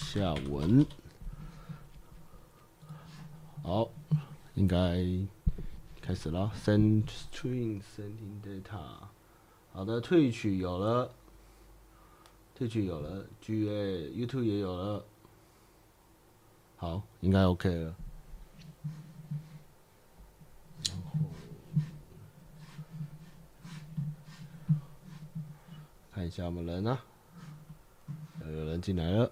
[0.00, 0.84] 下文。
[3.62, 3.88] 好，
[4.54, 4.96] 应该
[6.00, 6.50] 开始了。
[6.56, 9.08] Send string sending data。
[9.72, 11.14] 好的，退取有了，
[12.54, 15.04] 退取有了，GA YouTube 也有了。
[16.76, 17.94] 好，应该 OK 了。
[26.10, 29.30] 看一下我们人呢、啊，有人进来了。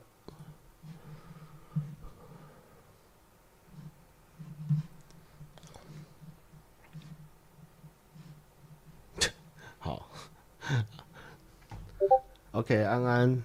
[12.53, 13.43] ，OK，安安。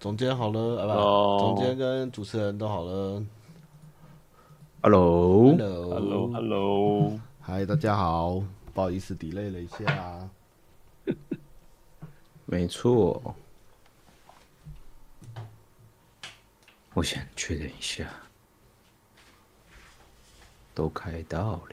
[0.00, 3.20] 总监好了，啊不.总监跟主持人都好了。
[4.80, 8.40] Hello，Hello，Hello，嗨，大家好，
[8.72, 10.30] 不好意思，delay 了一下。
[12.46, 13.34] 没错，
[16.94, 18.08] 我想确认一下，
[20.74, 21.70] 都开到了。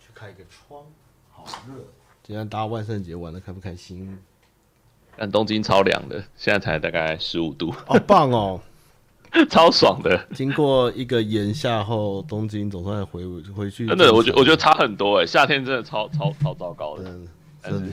[0.00, 0.84] 去开个窗，
[1.30, 1.84] 好热。
[2.24, 4.20] 今天大家万圣节玩的开不开心？
[5.22, 8.60] 但东京超凉的，现在才大概十五度，好棒哦，
[9.48, 10.26] 超爽的。
[10.34, 13.86] 经过一个炎夏后，东京总算回回去。
[13.86, 17.04] 真的，我觉我觉得差很多哎，夏天真的超超超糟糕的，
[17.62, 17.92] 真的。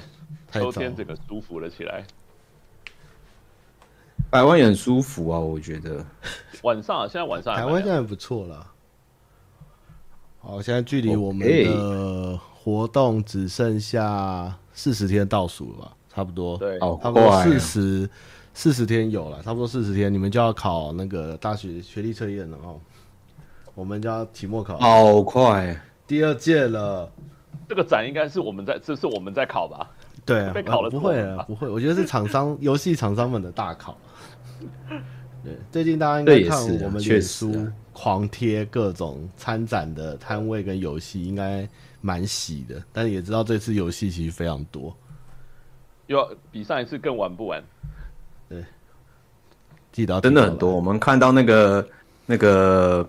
[0.52, 2.04] 秋天整个舒服了起来。
[4.32, 6.04] 台湾也很舒服啊，我觉得。
[6.64, 8.66] 晚上，啊现在晚上，台湾现在不错了。
[10.40, 15.92] 好，现在距离我们的活动只剩下四十天倒数了吧。
[16.14, 18.10] 差不多，对，差不多四十
[18.54, 22.80] 四十天有了，差不多四十天，你们就要考那个大学学历测验了哦。
[23.76, 27.10] 我们就要期末考，好快，第二届了。
[27.70, 29.90] 这个展应该是我们在，这是我们在考吧？
[30.26, 31.70] 对啊，被考了不会啊，不会。
[31.70, 33.96] 我觉得是厂商游戏厂商们的大考。
[35.46, 41.66] 对，最近大家应该看我们脸书狂贴各种参展的摊位跟游戏，应该
[42.02, 42.84] 蛮喜的。
[42.92, 44.94] 但是也知道这次游戏其实非常多。
[46.10, 47.64] 又比上一次更玩不玩？
[48.50, 48.66] 对，
[49.92, 50.76] 记得真的很多。
[50.76, 51.88] 我们看到那个
[52.26, 53.08] 那个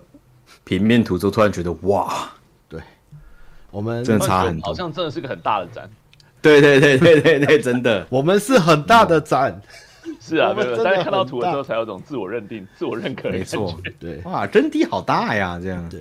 [0.63, 2.29] 平面图，之后突然觉得哇，
[2.69, 2.79] 对，
[3.71, 5.89] 我们真的差很多，好像真的是个很大的展。
[6.43, 9.59] 对对对对对对， 真的，我们是很大的展。
[10.19, 13.37] 是啊，对对，大家看到图的时候才有种自我认定、自我认可的感觉。
[13.39, 15.99] 没错，对，哇，真的好大呀，这样对。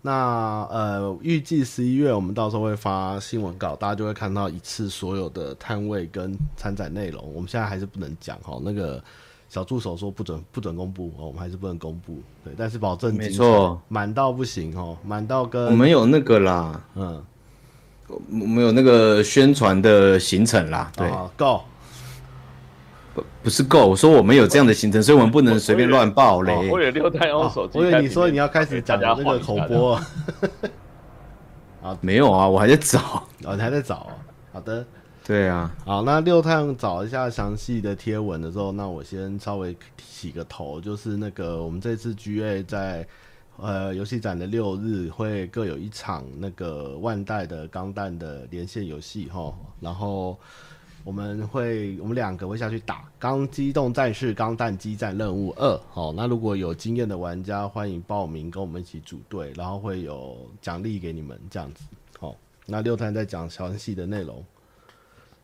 [0.00, 7.22] 那呃，预计十一月我们到时候会发新闻稿，大家就会看到一次所有的摊位跟参展内容。
[7.34, 9.02] 我们现在还是不能讲哈，那个
[9.48, 12.18] 小助手说不准不准公布哦，我们还是不能公布。
[12.44, 17.22] 对，但是保证没错，满到不行哦，满到跟我们有那个啦，嗯，
[18.08, 21.62] 我们有那个宣传的行程啦，对，够。
[23.42, 26.68] 不是够，我说我们有这样的行程，所以我们不能随便乱报嘞。
[26.70, 29.94] 我有六太用手机，我以为你说你要开始讲那个口播。
[31.82, 34.14] 啊， 没有啊，我还在找，哦，你还在找啊？
[34.52, 34.84] 好的，
[35.24, 43.06] 对啊，好，那六太阳找一下详细的贴文的时候，那我先稍微洗个头，就是那个我们这次 GA 在
[43.56, 50.38] 呃游戏展的六日会各有一场那个万代的钢弹的连线游戏哈，然后。
[51.08, 55.74] 我们会，我们两个会下去打《钢机动战士钢弹激战任务二》。
[55.90, 61.82] 好，那如果有经验的玩家，欢迎报名跟我们一起组队，然后会有奖励给你们这样子。
[62.20, 62.36] 好，
[62.66, 64.44] 那六探在讲详细的内容。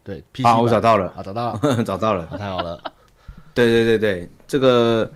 [0.03, 2.79] 对，好，我找到了，啊，找到了， 找到了，太好了。
[3.55, 5.11] 对对对对，这个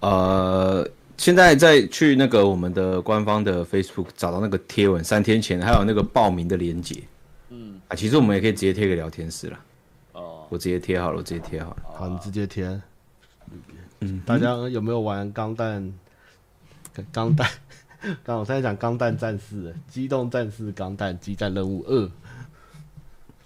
[0.00, 0.88] 呃，
[1.18, 6.98] 现在再去那个我们的官方的 Facebook 找到那个贴文，三天前还有那个报名的链接。
[7.50, 9.60] 嗯，啊，其实我们也可以直接贴给聊天室了。
[10.48, 11.76] 我直接贴好了，我直接贴好了。
[11.84, 12.80] 好，你直接贴。
[14.00, 15.92] 嗯，大家有没有玩钢弹？
[17.12, 17.46] 钢弹，
[18.24, 22.10] 刚我现在讲钢弹战士，机动战士钢弹激战任务二。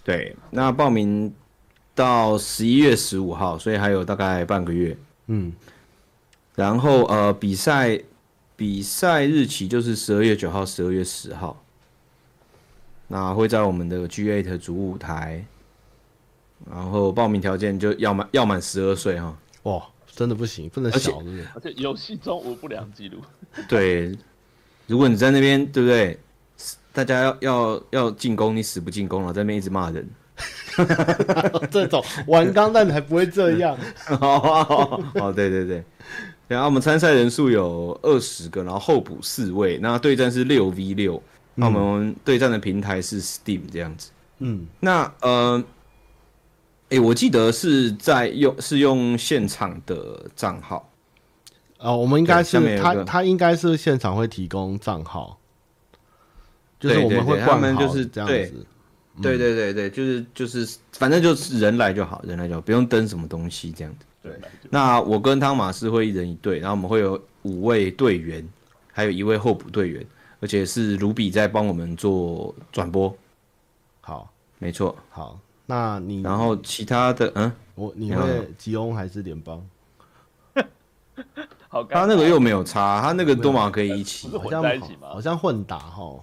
[0.04, 1.34] 对，那报名
[1.94, 4.96] 到十一月十五号，所以还有大概半个月。
[5.26, 5.52] 嗯。
[6.54, 8.00] 然后呃，比赛
[8.54, 11.60] 比赛日期就是十二月九号、十二月十号。
[13.08, 15.44] 那会在我们的 G8 主舞台。
[16.68, 21.22] 然后报名条件就要满要满十二岁哈，哇，真的不行，不能小？
[21.54, 23.18] 而且游戏中无不良记录。
[23.68, 24.16] 对，
[24.86, 26.18] 如果你在那边，对不对？
[26.92, 30.09] 大家要要要进攻，你死不进攻了，在那边一直骂人。
[31.71, 33.77] 这种玩钢弹还不会这样。
[34.21, 35.83] 哦，哦，对对对。
[36.48, 41.22] 然后我们参赛人数有二十个，然后候补四位，那对战是六 v 六，
[41.54, 44.10] 那我们对战的平台是 Steam 这样子。
[44.39, 45.65] 嗯，那呃。
[46.91, 50.89] 哎、欸，我记得是在用是用现场的账号。
[51.78, 55.39] 哦，我们应该是他他应该是现场会提供账号，
[56.78, 58.66] 就是我们会他们就是这样子。
[59.22, 64.07] 对对对对，就是就是，反正就是人来就好，人来就好，不用登什么东西这样子。
[64.22, 64.33] 对，
[64.69, 68.47] 那我跟汤马斯会一人一队，然后我们会有五位队员，
[68.92, 70.07] 还有一位候补队员，
[70.41, 73.15] 而且是卢比在帮我们做转播。
[74.01, 74.97] 好，没错。
[75.09, 75.39] 好，
[75.70, 79.64] 那你然后其他的，嗯，我你会吉翁还是联邦？
[81.68, 84.64] 好，他那个又没有差，他那个多马可以一起，好像
[85.00, 86.18] 好像混打哈。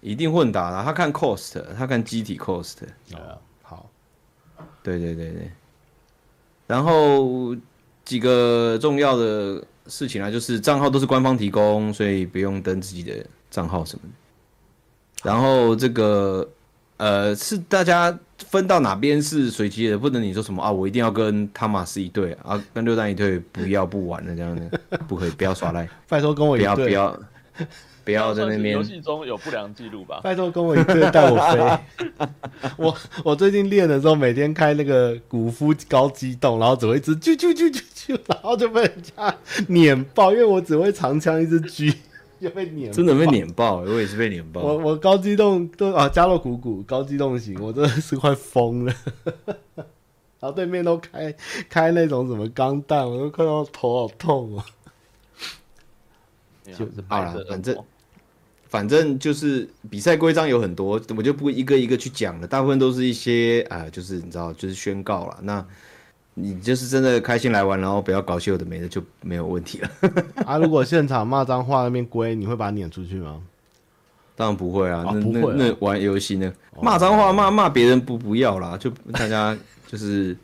[0.00, 2.78] 一定混打啦，他看 cost，他看机体 cost。
[3.12, 3.88] 哦，好，
[4.82, 5.48] 对对对对。
[6.66, 7.54] 然后
[8.04, 15.30] 几个重要的事情啊，就是账号都是官方提供，所以不用登自己的账号什么的。
[15.30, 16.48] 然后这个
[16.96, 18.18] 呃，是大家
[18.48, 27.20] 分到哪边是随机的，不能你说什么啊，我一定要跟汤马斯一队啊，跟六蛋一队，不要不玩了这样的，不可以，不要耍赖，拜托跟我一队，不要不要。
[28.04, 28.74] 不要在那边。
[28.74, 30.20] 游戏中有不良记录吧？
[30.24, 32.26] 拜托跟我一队带我飞。
[32.76, 39.32] 我 我最近练的时候，每天开那个古夫高机动，然后只会一直啾啾啾啾啾，然后就被人家
[39.68, 41.94] 碾爆，因为我只会长枪一只狙，
[42.42, 42.92] 就被碾。
[42.92, 44.60] 真的被碾爆，我也是被碾爆。
[44.60, 48.94] 我我高机动都啊，加洛古古高机动型，我真的是快疯了。
[49.76, 51.34] 然后对面都开
[51.70, 54.64] 开那种什么钢弹，我都看到头好痛哦。
[56.66, 57.76] 就是好了，反正。
[58.72, 62.46] 反正就是比赛规章有很多，我就不一个一个去讲了。
[62.46, 65.38] 大部分都是一些啊、呃，就是你知道，就是宣告了。
[65.42, 65.62] 那
[66.34, 69.90] 你就是真的开心来玩，然后不要搞些有的没的，就没有问题了。
[70.46, 73.42] 啊，如果现场骂脏话那边归，你会把他撵出去吗？
[74.34, 76.50] 当然不会啊，哦、那不会、啊、那，那玩游戏呢，
[76.80, 79.56] 骂脏话骂骂别人不不要啦，就大家
[79.86, 80.34] 就是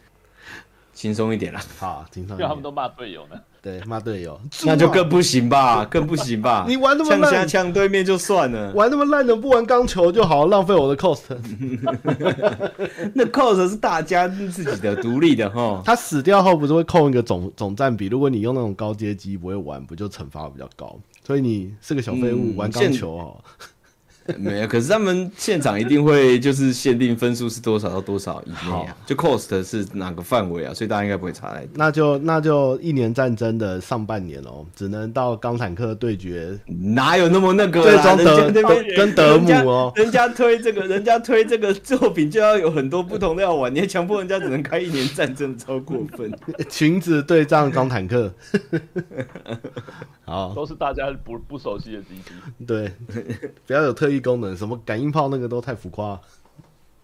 [0.93, 1.61] 轻松一点啦。
[1.79, 2.37] 好，轻松。
[2.37, 3.41] 因为他们都骂队友呢。
[3.61, 6.65] 对，骂队友， 那就更不行吧，更不行吧。
[6.69, 11.23] 你玩那么烂，枪枪对面就算了，玩那么烂的不玩钢球就好，浪费我的 cost。
[13.15, 15.83] 那 cost 是大家自己的独立的哈。
[15.85, 18.07] 他死掉后不是会扣一个总总占比？
[18.07, 20.97] 如果你用那种高阶机不会玩，不就惩罚比较高？
[21.27, 23.37] 所以你是个小废物，嗯、玩钢球哦。
[24.39, 31.71] 没有，可是他们现场一定会就是限定分数是多少到多少以内啊，就 cost 是哪个范围啊，所以大家应该不会差太多。
[31.75, 37.83] 那就那就一年战争的上半年哦，只能到钢坦克对决，哪有那么那个？
[37.83, 38.63] 最终德德
[38.97, 46.31] 跟德姆哦，人家推这个，人家推这个作品就要有很多不同的要玩，你还强迫人家只能开一年战争，超过分。
[46.69, 48.33] 裙子对战钢坦克，
[50.25, 52.93] 好，都是大家不不熟悉的机体，对，
[53.67, 56.21] 不要有特异功能，什么感应炮那个都太浮夸。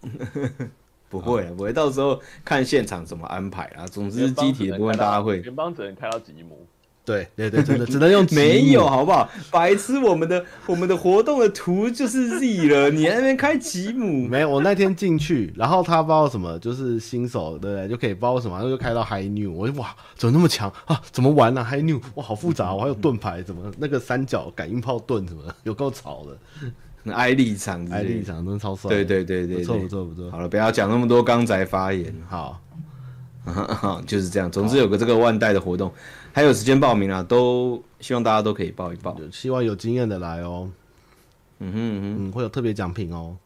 [1.09, 3.87] 不会，不会，到时候看现场怎么安排啊。
[3.87, 5.37] 总之，机体的部分大家会。
[5.39, 6.67] 联邦只能开到吉姆。
[7.05, 8.27] 对对对，真的只能用。
[8.33, 9.29] 没有，好不好？
[9.51, 14.27] 白痴，我们的我们的活动的图就是 Z 了，你在那边开吉姆？
[14.29, 17.89] 没有，我那天进去，然后他不知道什么，就是新手对不对？
[17.89, 19.53] 就可以包什么，然后就开到 High New。
[19.53, 21.01] 我就哇，怎么那么强啊？
[21.13, 26.73] 怎么玩呢、啊、？High New 哇，好复杂，我还有盾牌，怎么那个三角感应炮盾什么，有够吵的。
[27.13, 28.89] 艾立场，艾立场真的超帅。
[28.89, 30.31] 对对对对，不错不错不错。
[30.31, 32.61] 好了，不要讲那么多刚才发言，好，
[34.07, 34.51] 就是这样。
[34.51, 35.93] 总之有个这个万代的活动。
[36.33, 40.69] 还有时间报名啊，都希望大家都可以报一报，希望有经验的来哦。
[41.61, 43.37] 嗯哼嗯哼，嗯，会有特别奖品哦。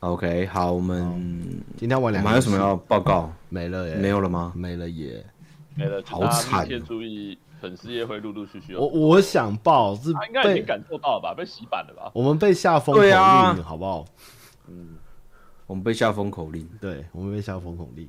[0.00, 3.32] OK，好，我们今天玩两，我们还有什么要报告？
[3.48, 4.52] 没了耶，没有了吗？
[4.56, 5.24] 没了耶，
[5.76, 6.02] 没了。
[6.04, 6.66] 好惨！
[6.66, 8.74] 先注意粉丝也会陆陆续续。
[8.76, 11.34] 我我想报是，他应该已经感受到了吧？
[11.34, 12.10] 被洗版了吧？
[12.14, 14.04] 我们被下封口令，好不好？
[14.68, 14.96] 嗯，
[15.66, 18.08] 我们被下封口令，对，我们被下封口令。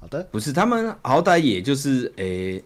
[0.00, 2.62] 好的，不是他们好歹也就是诶、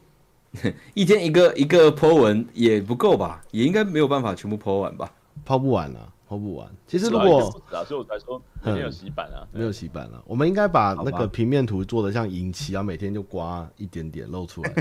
[0.63, 3.41] 欸， 一天一个一个 po 文也不够吧？
[3.53, 5.11] 也应该没有办法全部 po 完吧？
[5.45, 6.69] 抛不完了，抛不完。
[6.87, 7.51] 其实如果，
[7.87, 10.23] 所以我才说没有洗版啊，没有洗版了。
[10.27, 14.73] 我们应该把那个平面图做的像银漆啊，每天就刮一点点露出来，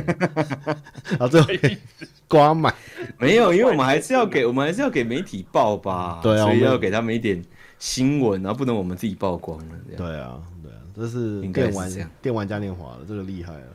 [1.11, 1.47] 然后最后
[2.27, 2.73] 刮满。
[3.17, 6.19] 没有，因为我们还是要给我们还是要给媒体报吧？
[6.21, 7.41] 对啊，所以要给他们一点
[7.79, 9.75] 新闻，然后不能我们自己曝光了。
[9.95, 10.41] 对啊。
[10.61, 13.67] 对啊这是电玩电玩嘉年华了，这个厉害了。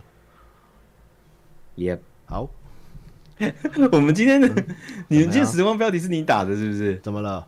[1.76, 2.50] 耶，好。
[3.92, 4.46] 我们今天的
[5.08, 6.98] 你们今天时光标题是你打的，是不是？
[6.98, 7.46] 怎么了？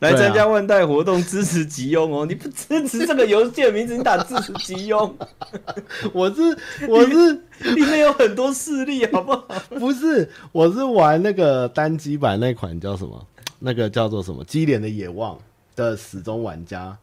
[0.00, 2.24] 来参加万代活动，支持吉翁哦！
[2.28, 5.14] 你不支持这个游戏的名字，你打支持吉翁。
[6.12, 6.40] 我是
[6.88, 7.32] 我是
[7.74, 9.44] 里面有很多势力，好不好？
[9.78, 13.26] 不是，我是玩那个单机版那款叫什么？
[13.58, 14.42] 那个叫做什么？
[14.44, 15.38] 机连的野望
[15.76, 16.96] 的死忠玩家。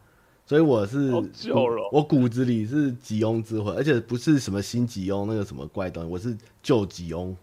[0.47, 7.35] 所以我是旧了，我骨子里是吉翁之魂，而且不是什么新吉翁那个什么怪东西，我是旧吉翁，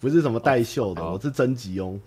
[0.00, 2.00] 不是什么带锈的，我是真吉翁。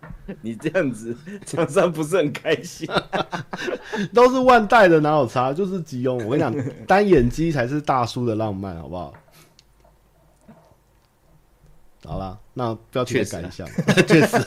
[0.42, 2.88] 你这样子，厂商不是很开心？
[4.14, 5.52] 都是万代的，哪有差？
[5.52, 6.18] 就是吉翁。
[6.26, 6.54] 我跟你讲，
[6.86, 9.14] 单眼机才是大叔的浪漫，好不好？
[12.04, 13.66] 好了，那不要提感想。
[14.06, 14.38] 确实，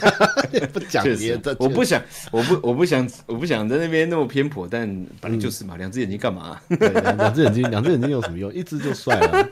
[0.51, 1.55] 确实不讲别的。
[1.59, 4.67] 我不想，我不，我不想，我不想在那边那么偏颇。
[4.67, 4.87] 但
[5.19, 6.59] 反正就是嘛，两、嗯、只眼睛干嘛？
[6.69, 8.51] 两只眼睛，两只眼睛有什么用？
[8.53, 9.49] 一只就帅了。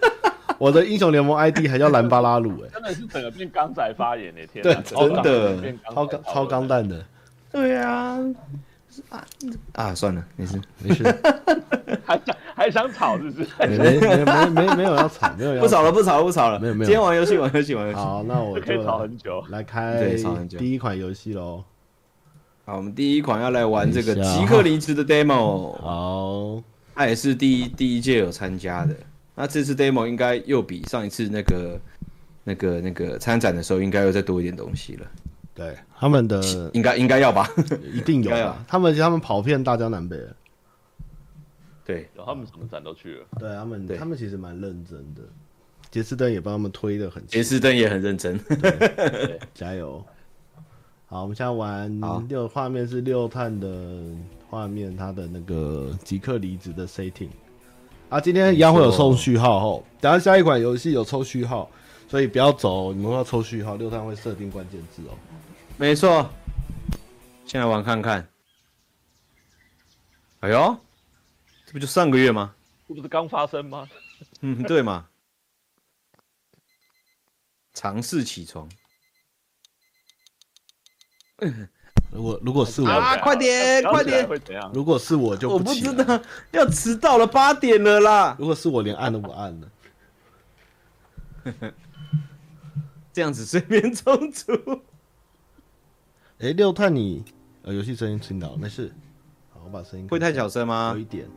[0.60, 7.04] 我的英雄联盟 ID 还叫兰巴拉鲁，哎，真的是整个变钢仔发言，哎，天，对，真的超钢超钢蛋的，
[7.50, 8.20] 对啊，
[9.10, 9.26] 啊
[9.74, 11.04] 啊，算了，没事没事，
[12.06, 13.48] 还想还想吵是不是？
[13.66, 20.14] 没没没没没有要吵，没有要不吵了不吵了不吵了，没有没有，今天玩游戏玩游戏玩游戏，好，那我就可以吵很久，来开
[20.58, 21.64] 第一款游戏喽。
[22.66, 26.62] 好，我们第一款要来玩这个吉克离职的 demo，好，
[26.94, 28.94] 他也是第一第一届有参加的。
[29.40, 31.80] 那这次 demo 应该又比上一次那个、
[32.44, 35.08] 那个、那个参展的时候，应该又再多一点东西了。
[35.56, 36.42] 对，他们的
[36.74, 37.50] 应该应该要吧，
[37.94, 38.62] 一定有啊。
[38.68, 40.36] 他们他们跑遍大江南北了。
[41.86, 43.26] 对，他们什么展都去了。
[43.40, 45.22] 对他们，他们其实蛮认真的。
[45.90, 48.38] 杰斯登也帮他们推的很，杰斯登也很认真。
[49.56, 50.06] 加油！
[51.06, 53.70] 好，我们现在玩六画面是六探的
[54.50, 57.30] 画面，它的那个即刻离职的 setting。
[58.10, 61.70] 啊，今天一样会有送序号吼，等下下一款游戏有抽序号，
[62.08, 65.18] 所以不要走，你们要抽序号，六探会设定关键字哦。
[65.78, 66.28] 没错，
[67.46, 68.28] 先来玩看看。
[70.40, 70.76] 哎呦，
[71.68, 72.56] 这不就上个月吗？
[72.88, 73.88] 这不是刚发生吗？
[74.42, 75.08] 嗯，对嘛。
[77.76, 78.68] 尝试起床。
[82.12, 84.28] 如果如果是我啊，快点快点！
[84.74, 86.20] 如果是我就不，我不知道
[86.52, 88.36] 要迟到了八点了啦。
[88.40, 89.68] 如果是我连按都不按了，
[93.14, 94.52] 这样子睡眠充足。
[96.40, 97.24] 哎、欸，六探你
[97.62, 98.92] 呃游戏声音听到了没事？
[99.54, 100.94] 好，我把声音会太小声吗？
[100.96, 101.28] 有一点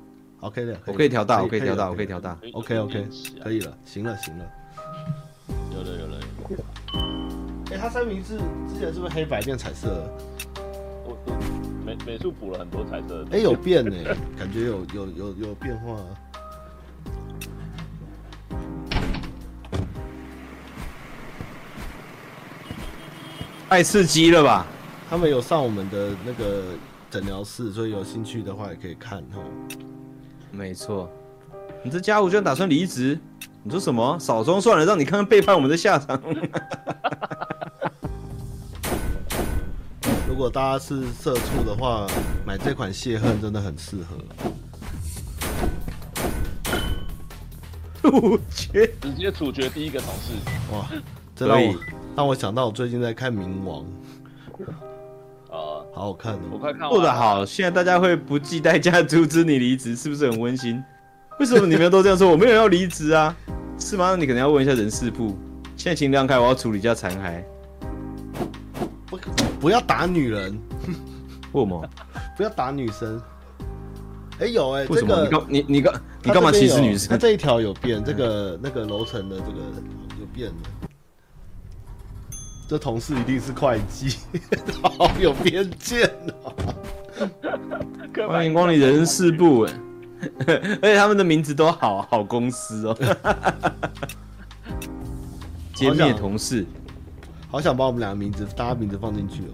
[0.40, 3.08] ，OK 的，我可以调大，我可以调大，我可以调大，OK OK，
[3.42, 4.50] 可以了，行了行了，
[5.74, 6.64] 有了有了有了。
[7.70, 8.38] 哎、欸，它三明治
[8.68, 10.08] 之前是不是黑白变彩色？
[11.92, 13.92] 美美术补了很多彩色，哎、欸， 有变呢，
[14.38, 16.06] 感觉有有有有变化、啊，
[23.68, 24.66] 太刺激了吧！
[25.10, 26.62] 他们有上我们的那个
[27.10, 29.38] 诊疗室，所以有兴趣的话也可以看哈。
[30.50, 31.10] 没错，
[31.82, 33.18] 你这家伙居然打算离职？
[33.62, 34.18] 你说什么？
[34.18, 36.18] 少装算了，让你看看背叛我们的下场。
[40.32, 42.06] 如果大家是社畜的话，
[42.46, 44.16] 买这款泄恨真的很适合。
[48.08, 50.32] 处决，直接处决第一个同事。
[50.72, 50.88] 哇，
[51.36, 51.74] 这让我
[52.16, 53.84] 让我想到我最近在看《冥王》。
[55.50, 56.38] 啊，好好看哦！
[56.50, 56.88] 我快看。
[56.88, 60.82] 做得好，现在大家会不计代价阻止你离职，是不是很温馨？
[61.40, 62.30] 为什么你们都这样说？
[62.30, 63.36] 我没有要离职啊，
[63.78, 64.12] 是吗？
[64.12, 65.36] 那你可能要问一下人事部。
[65.76, 67.44] 现在请让开，我要处理一下残骸。
[69.62, 70.58] 不要打女人，
[71.52, 71.88] 为什么？
[72.36, 73.22] 不要打女生。
[74.40, 75.14] 哎、欸，有哎、欸，为什么？
[75.24, 77.10] 这个、你你你干你干嘛歧视女生？
[77.10, 79.58] 他这一条有变，这个那个楼层的这个
[80.18, 80.56] 有变的。
[82.68, 84.16] 这同事一定是会计，
[84.82, 86.10] 好有偏见
[86.42, 86.52] 哦。
[88.26, 89.72] 欢迎光临人事部，哎，
[90.82, 92.98] 而且他们的名字都好好公司哦。
[95.72, 96.66] 歼灭同事。
[97.52, 99.52] 好想把我们两个名字，大家名字放进去哦。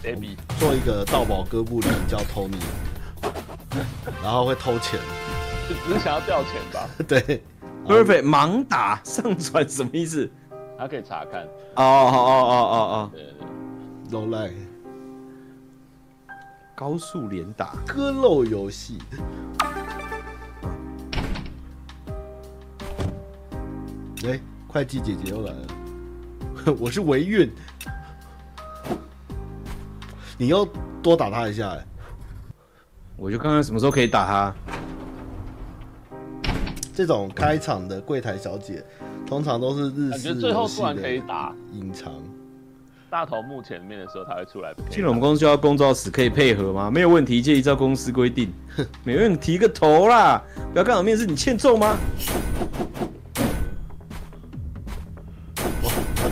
[0.00, 2.54] Baby，做一个盗宝哥布林叫 Tony，
[4.22, 5.00] 然后会偷钱，
[5.68, 6.88] 就只是想要掉钱吧？
[7.08, 7.42] 对
[7.84, 10.30] ，Perfect，盲打上传什么意思？
[10.78, 11.42] 他可以查看。
[11.74, 13.10] 哦哦哦哦哦哦。
[13.12, 13.34] 对对
[14.10, 14.54] 对，Low Light，
[16.76, 18.96] 高速连打，割肉游戏。
[24.68, 27.50] 会计姐姐又来了， 我是维运，
[30.38, 30.68] 你又
[31.02, 31.84] 多打他一下哎，
[33.16, 34.54] 我就看看什么时候可以打他。
[36.94, 38.84] 这种开场的柜台小姐，
[39.26, 42.12] 通常都是日式，最后突然可以打隐藏。
[43.08, 44.72] 大头目前面的时候，他会出来。
[44.90, 46.90] 进了我们公司就要工作室可以配合吗？
[46.90, 48.52] 没有问题，就依照公司规定。
[49.02, 51.96] 没问题，提个头啦，不要刚好面试，你欠揍吗？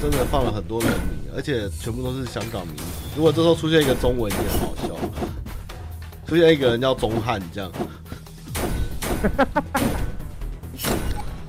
[0.01, 1.35] 真的放了很多人名啊！
[1.37, 2.85] 而且全部都是香港名字。
[3.17, 4.95] 如果这时候出现一个中文，也很好笑。
[6.27, 7.71] 出现一个人叫钟汉这样。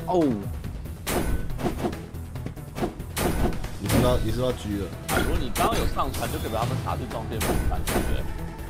[0.06, 0.26] 哦，
[3.80, 4.88] 你知道你知道狙了？
[5.24, 8.24] 如果你刚刚有上传，就可以把他们查去装电风扇，对不对？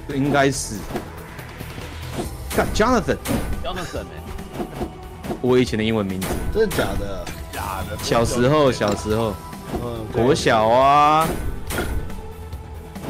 [0.07, 0.75] 对，应该是。
[2.49, 4.05] 看 Jonathan，Jonathan
[5.41, 7.25] 我以前的英文名字，真的假的？
[7.53, 7.97] 假的。
[8.03, 9.33] 小时候，小时候，
[9.81, 11.27] 嗯，国小啊。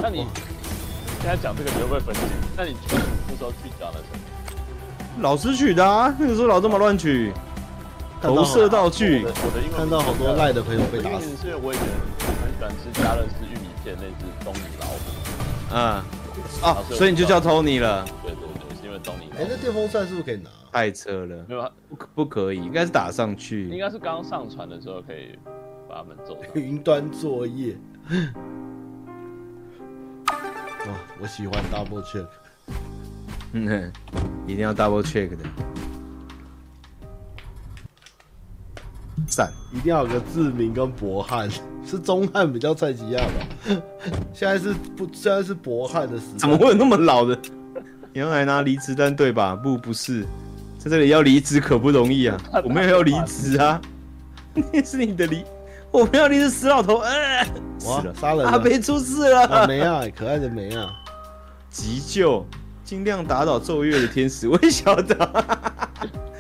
[0.01, 0.25] 那你
[1.21, 2.21] 现在讲这个，你会不会分析？
[2.55, 5.21] 那你取什么那时候取 Jonathan？
[5.21, 7.33] 老师取的啊，那个时候老这么乱取。
[8.21, 11.37] 投射道具，我的英文看到好多赖的朋友被打死。
[11.37, 11.85] 是因为我以前
[12.43, 14.99] 很喜欢吃加乐氏玉米片，那只东尼老虎。
[15.71, 15.79] 嗯，
[16.61, 18.03] 啊，所以你就叫 Tony 了。
[18.21, 19.31] 对对对，是因为东尼。
[19.37, 20.49] 哎，那电风扇是不是可以拿？
[20.73, 23.69] 太扯了，没有，不不可以，应该是打上去。
[23.69, 25.39] 应该是刚上传的时候可以
[25.89, 26.37] 把他们走。
[26.53, 27.75] 云端作业。
[30.87, 32.27] 哇， 我喜欢 double check。
[33.53, 33.91] 嗯，
[34.45, 35.37] 一定要 double check 的。
[39.27, 41.49] 赞，一定要有个志明跟博汉，
[41.85, 43.81] 是中汉比较菜鸡亚吧？
[44.33, 46.37] 现在是不，现在是博汉的时代。
[46.37, 47.37] 怎么会有那么老的？
[48.13, 49.55] 你要来拿离职单对吧？
[49.55, 50.23] 不，不是，
[50.77, 52.37] 在这里要离职可不容易啊！
[52.63, 53.79] 我们也要离职啊！
[54.73, 55.43] 那是你的离，
[55.91, 56.97] 我不要你是死老头！
[56.97, 57.47] 哎，
[57.79, 58.49] 死了，杀人了！
[58.49, 59.65] 阿北出事了！
[59.67, 60.89] 没啊，可爱的梅啊，
[61.69, 62.45] 急救，
[62.83, 65.15] 尽量打倒奏乐的天使，我也晓得。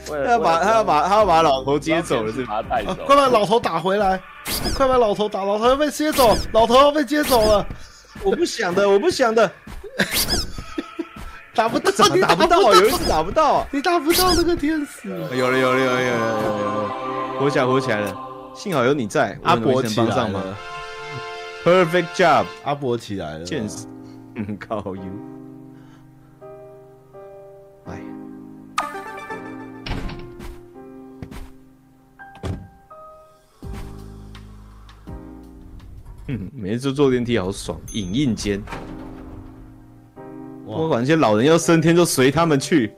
[0.07, 2.95] 他要把他要把他要把老头接走了，是把他带走。
[3.05, 4.21] 快把老头打回来！
[4.75, 7.65] 快把老头打，老头要被接走，老头要被接走了。
[8.23, 9.51] 我不想的，我不想的。
[11.55, 15.09] 打不到，你打不到，有一次打不到，你打不到那个天使。
[15.09, 18.28] 有了，有了，有了，有了，有了，活起来，活起来了。
[18.59, 20.57] 幸好有你在，阿伯起来了。
[21.63, 23.45] Perfect job，阿伯起来了。
[23.45, 23.87] 见识，
[24.35, 25.03] 嗯，靠 you。
[36.27, 38.61] 嗯，每次坐电梯好爽，影印间。
[40.65, 42.91] 我管那些老人要升天就随他们去。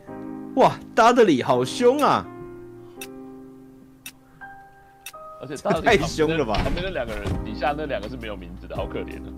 [0.55, 2.25] 哇，搭的里好凶啊！
[5.55, 6.53] 且太凶了吧？
[6.63, 9.29] 旁边那两个人，底下那两个是没有名字的，好可怜啊。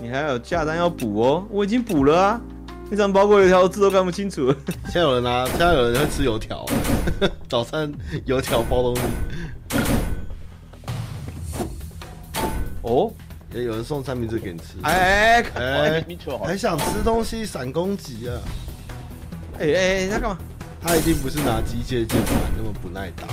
[0.00, 2.40] 你还有价单要补哦，我已经补了啊。
[2.90, 4.50] 那张包裹油条字都看不清楚。
[4.86, 6.64] 现在有人拿，现在有人会吃油条，
[7.48, 7.92] 早餐
[8.24, 9.02] 油条包东西。
[12.82, 13.12] 哦，
[13.52, 14.78] 也有人送三明治给你吃。
[14.82, 16.04] 哎哎，
[16.44, 18.40] 还想吃东西，闪攻击啊！
[19.58, 20.38] 哎哎，他干嘛？
[20.80, 23.26] 他一定不是拿机械键盘，那么不耐打。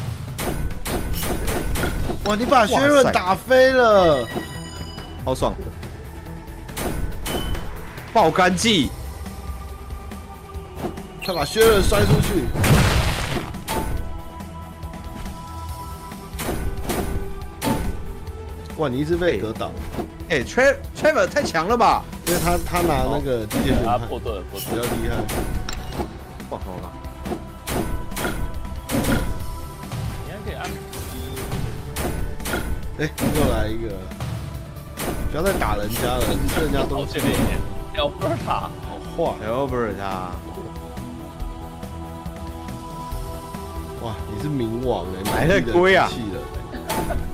[2.26, 4.28] 哇，你把薛润打飞了，
[5.24, 5.54] 好爽！
[8.14, 8.90] 爆肝技，
[11.24, 12.46] 快把薛润摔出去！
[18.78, 18.90] 哇！
[18.90, 19.72] 你一直被格挡，
[20.30, 22.04] 哎，Tra Trevor 太强了吧？
[22.28, 23.74] 因为他他拿那个机械
[24.08, 25.16] 破盾比较厉害。
[26.50, 26.92] 哇，好了，
[32.98, 33.90] 哎，又来一个！
[35.30, 37.20] 不要再打人家了，吃人家东西。
[37.98, 40.32] Alberta，好坏，Alberta。
[44.02, 46.10] 哇，你是冥王哎，还在龟啊！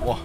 [0.04, 0.18] 哇！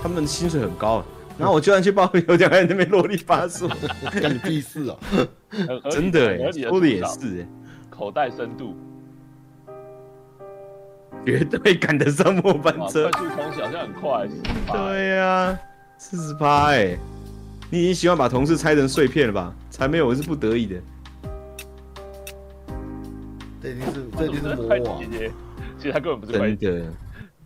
[0.00, 1.04] 他们的薪水很高，
[1.38, 3.68] 然后我居然去报油条，在那边啰里吧嗦，
[4.20, 4.98] 干你屁事哦！
[5.88, 7.48] 真的哎，说的也是哎，
[7.88, 8.76] 口袋深度
[11.24, 14.26] 绝对赶得上末班车，快速通行好像很快。
[14.72, 15.58] 对呀，
[15.96, 16.98] 四十八哎，
[17.70, 19.54] 你已经喜欢把同事拆成碎片了吧？
[19.70, 20.76] 才没有，我是不得已的。
[23.62, 25.02] 这一定是这一定是魔王，
[25.78, 26.92] 其实他根本不是真的，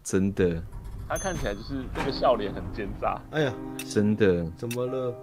[0.03, 0.63] 真的。
[1.12, 3.20] 他看起来就是那个笑脸很奸诈。
[3.33, 3.53] 哎呀，
[3.87, 4.46] 真的？
[4.57, 5.14] 怎么了？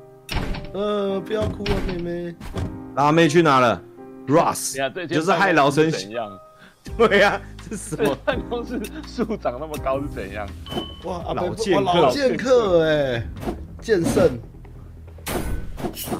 [0.71, 2.35] 呃，不要哭啊，妹妹。
[2.95, 3.81] 辣妹去哪了
[4.27, 6.29] ？Russ，就是害老生怎样？
[6.95, 8.15] 对呀，这是什么？
[8.23, 10.47] 办公室树长那么高是怎样？
[11.05, 13.27] 哇，老剑客，老剑客哎，
[13.81, 14.39] 剑圣。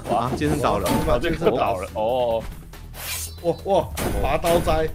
[0.10, 1.88] 哇，剑圣倒了，把剑圣倒了。
[1.94, 2.44] 哦，
[3.44, 3.90] 哇哇，
[4.24, 4.90] 拔刀斋。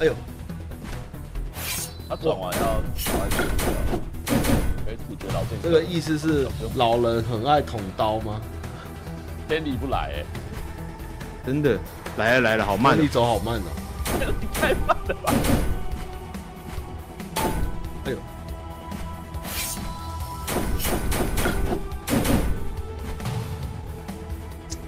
[0.00, 0.12] 哎呦。
[2.08, 4.96] 他转完要转完可以
[5.32, 5.42] 老。
[5.62, 8.40] 这个意思是老人很爱捅刀吗？
[9.46, 10.24] 天理不来哎，
[11.46, 11.78] 真的
[12.16, 13.62] 来了来了，好慢，你走好慢哦，
[14.40, 15.32] 你太慢了吧？
[18.04, 18.18] 哎呦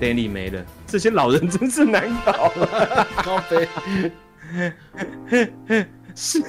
[0.01, 2.53] ，Danny 没了，这些老人真是难搞。
[3.25, 3.69] 高飞，
[6.17, 6.41] 施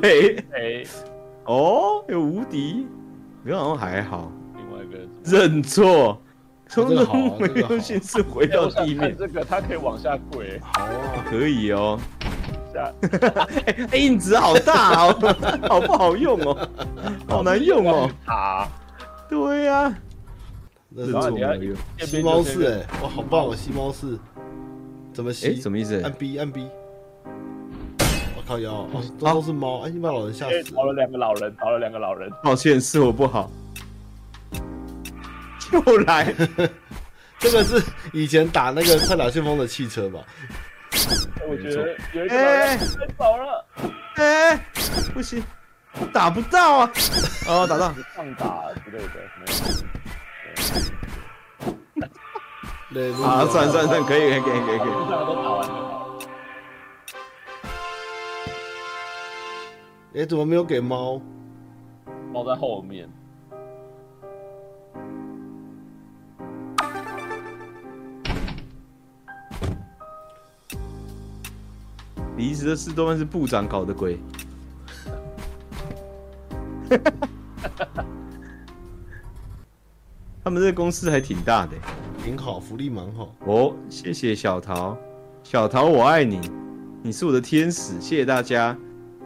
[0.00, 0.84] 肥，哎，
[1.44, 2.86] 哦，有无敌，
[3.42, 4.30] 没有还好。
[4.56, 6.20] 另外一个认错，
[6.68, 7.04] 从这
[7.38, 9.16] 没有心思回到地面。
[9.18, 11.98] 这个它可以往下跪，好啊，可以哦。
[12.72, 12.92] 下，
[13.66, 15.34] 哎，印子好大哦，
[15.68, 16.68] 好不好用哦？
[17.28, 18.08] 好难用哦。
[18.24, 18.68] 塔，
[19.28, 19.92] 对呀。
[20.94, 21.74] 认错没有。
[21.98, 24.18] 吸猫式哎，哇，好棒哦，吸猫式。
[25.12, 25.60] 怎么吸？
[25.60, 26.00] 什么意思？
[26.02, 26.66] 按 B，按 B。
[28.50, 30.74] 我靠腰，哦，这都是猫，哎，你把老人吓死。
[30.74, 32.28] 逃了两个老人，逃了两个老人。
[32.42, 33.48] 抱歉，是我不好。
[35.72, 36.34] 又来，
[37.38, 37.80] 这个是
[38.12, 40.18] 以前打那个快打旋风的汽车吧？
[41.48, 43.64] 我觉得有一个老人太早了，
[44.16, 44.56] 哎，
[45.14, 45.40] 不行，
[46.12, 46.90] 打不到啊！
[47.46, 49.10] 哦，打到，上打之类的，
[52.88, 53.22] 没有。
[53.22, 54.88] 啊，算算算，可以可以可以可以可以。
[54.88, 55.99] 都打
[60.12, 61.20] 哎，怎么没有给猫？
[62.32, 63.08] 猫在后面。
[72.36, 74.18] 离职的事多半是部长搞的鬼。
[80.42, 81.76] 他们这个公司还挺大的，
[82.24, 83.32] 挺好，福利蛮好。
[83.44, 84.98] 哦，谢谢小桃，
[85.44, 86.40] 小桃我爱你，
[87.02, 88.76] 你是我的天使，谢谢大家。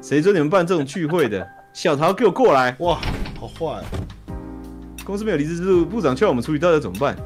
[0.04, 1.48] 谁准你们办这种聚会的？
[1.72, 2.76] 小桃给我过来！
[2.80, 3.00] 哇，
[3.40, 3.82] 好坏！
[5.02, 7.16] 公司没有离职制度，部长叫我们处理，到底怎么办？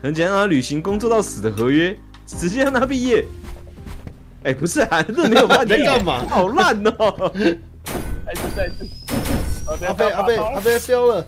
[0.00, 3.24] 很简单，让他履行工作到死的合约，直接让他毕业。
[4.44, 5.64] 哎，不是啊，这没有办法。
[5.64, 6.24] 你 在干嘛？
[6.28, 7.32] 好烂哦！
[8.24, 8.70] 还是在
[9.66, 11.26] 阿贝阿贝阿贝飙了！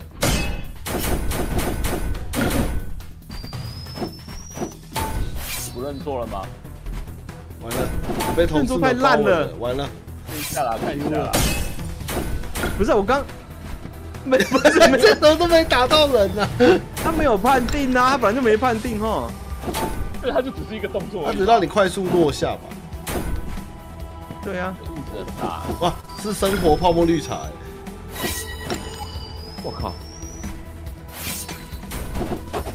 [5.73, 6.43] 不认错了吗？
[7.61, 7.89] 完了，
[8.37, 9.89] 被同事太烂了，完了。
[10.27, 11.31] 看一下啦，看一下啦。
[12.77, 13.23] 不是我刚
[14.23, 16.47] 没 不是这都都没打到人呢，
[16.95, 19.29] 他没有判定啊，他本来就没判定哈。
[20.21, 22.61] 对，他就只是一个动作，他只让你快速落下吧。
[24.43, 24.75] 对啊。
[25.79, 27.41] 哇，是生活泡沫绿茶。
[29.61, 29.93] 我靠！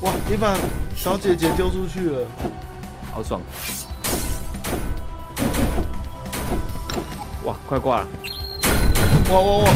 [0.00, 0.56] 哇，你把
[0.94, 2.26] 小姐姐丢出去了，
[3.12, 3.40] 好爽！
[7.68, 8.07] 快挂了！
[9.31, 9.70] 哇哇哇哇，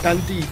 [0.00, 0.44] 干地！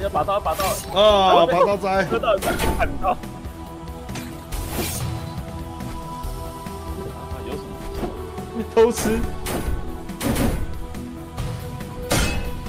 [0.00, 0.64] 要拔刀，拔刀！
[0.98, 2.02] 啊，拔刀斋！
[2.04, 2.34] 磕到，
[2.78, 3.14] 砍刀！
[8.74, 9.20] 偷吃，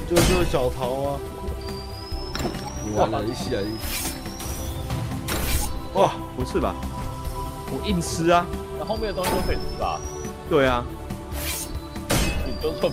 [0.10, 1.20] 就就小桃啊！
[2.98, 3.64] 完了，一起来！
[5.94, 6.76] 哇，不是吧？
[7.72, 8.46] 我硬吃啊！
[8.78, 9.98] 那后面的东西都可以吃吧？
[10.54, 10.86] 对啊。
[12.46, 12.92] 你都错。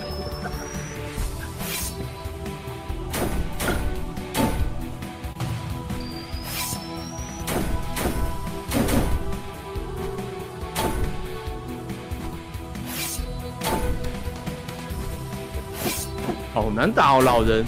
[16.54, 17.62] 好难打哦，老人！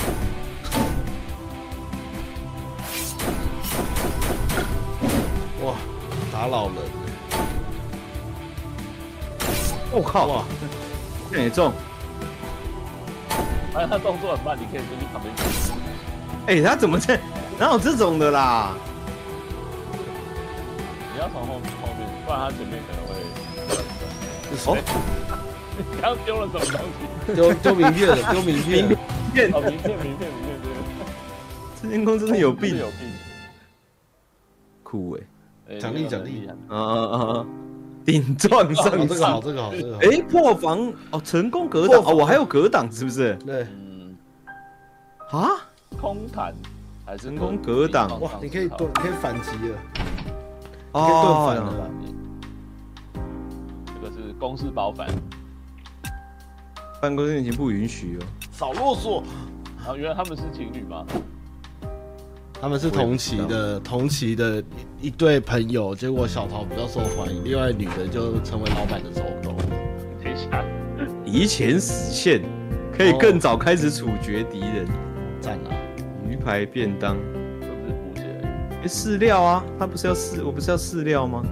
[9.93, 10.27] 我靠！
[10.27, 10.45] 哇，
[11.31, 11.73] 这也中！
[13.75, 15.35] 哎，他动作很慢，你可以出去旁边。
[16.47, 17.19] 哎，他怎么这？
[17.59, 18.75] 哪有这种的啦？
[21.13, 23.15] 你要从后面后面，不然他前面可能会。
[24.67, 24.77] 哦，
[25.79, 26.81] 你 刚丢了什么东
[27.27, 27.35] 西？
[27.35, 28.97] 丢 丢名片了，丢名片，名
[29.33, 30.67] 片，哦，名片，名片，名片，对。
[31.83, 33.13] 这间公司真的有病，有病。
[34.83, 35.19] 酷
[35.69, 37.47] 哎，奖励奖励，啊啊啊！
[38.05, 39.99] 顶撞上这个好，这个好，这个好。
[40.03, 43.35] 哎，破防哦，成功格挡哦，我还有格挡是不是？
[43.47, 43.63] 对。
[43.63, 44.17] 嗯。
[45.31, 45.49] 啊？
[46.01, 46.55] 空弹
[47.05, 48.21] 还是成功格挡？
[48.21, 49.79] 哇，你可以盾，可以反击了。
[50.93, 51.03] 哦。
[51.05, 51.91] 可以盾反了。
[53.87, 55.07] 这个是公司保反。
[57.01, 59.23] 办公室恋情不允许哦，少啰嗦。
[59.79, 61.05] 然后原来他们是情侣吗？
[62.63, 64.63] 他们是同期的，同期的
[65.01, 65.93] 一对朋友。
[65.93, 69.57] 结果小桃比较受欢迎，另外女的就成为老板的走狗。
[70.23, 70.65] 等一下，
[71.25, 72.41] 提前死线，
[72.97, 74.87] 可以更早开始处决敌人。
[75.41, 75.75] 赞啊！
[76.25, 78.87] 鱼排便当，是不是补血？
[78.87, 81.43] 饲料啊，他不是要饲，我不是要饲料吗？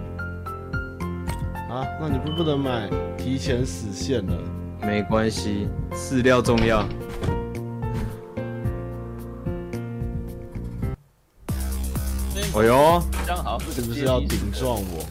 [1.70, 4.38] 啊，那你不不能买提前死线了？
[4.82, 6.86] 没关系，饲料重要。
[12.52, 15.06] 哎呦，这样好是不是要顶撞我？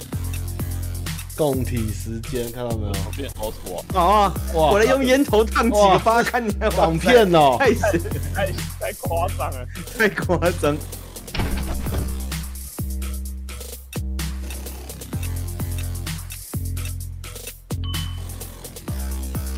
[1.38, 2.94] 共体时间，看到没有？
[3.16, 3.98] 变好土啊！
[3.98, 4.72] 啊，哇！
[4.72, 9.66] 我来用烟头烫几个疤，看你还仿片哦，太太太夸张了，
[9.98, 10.78] 太夸张。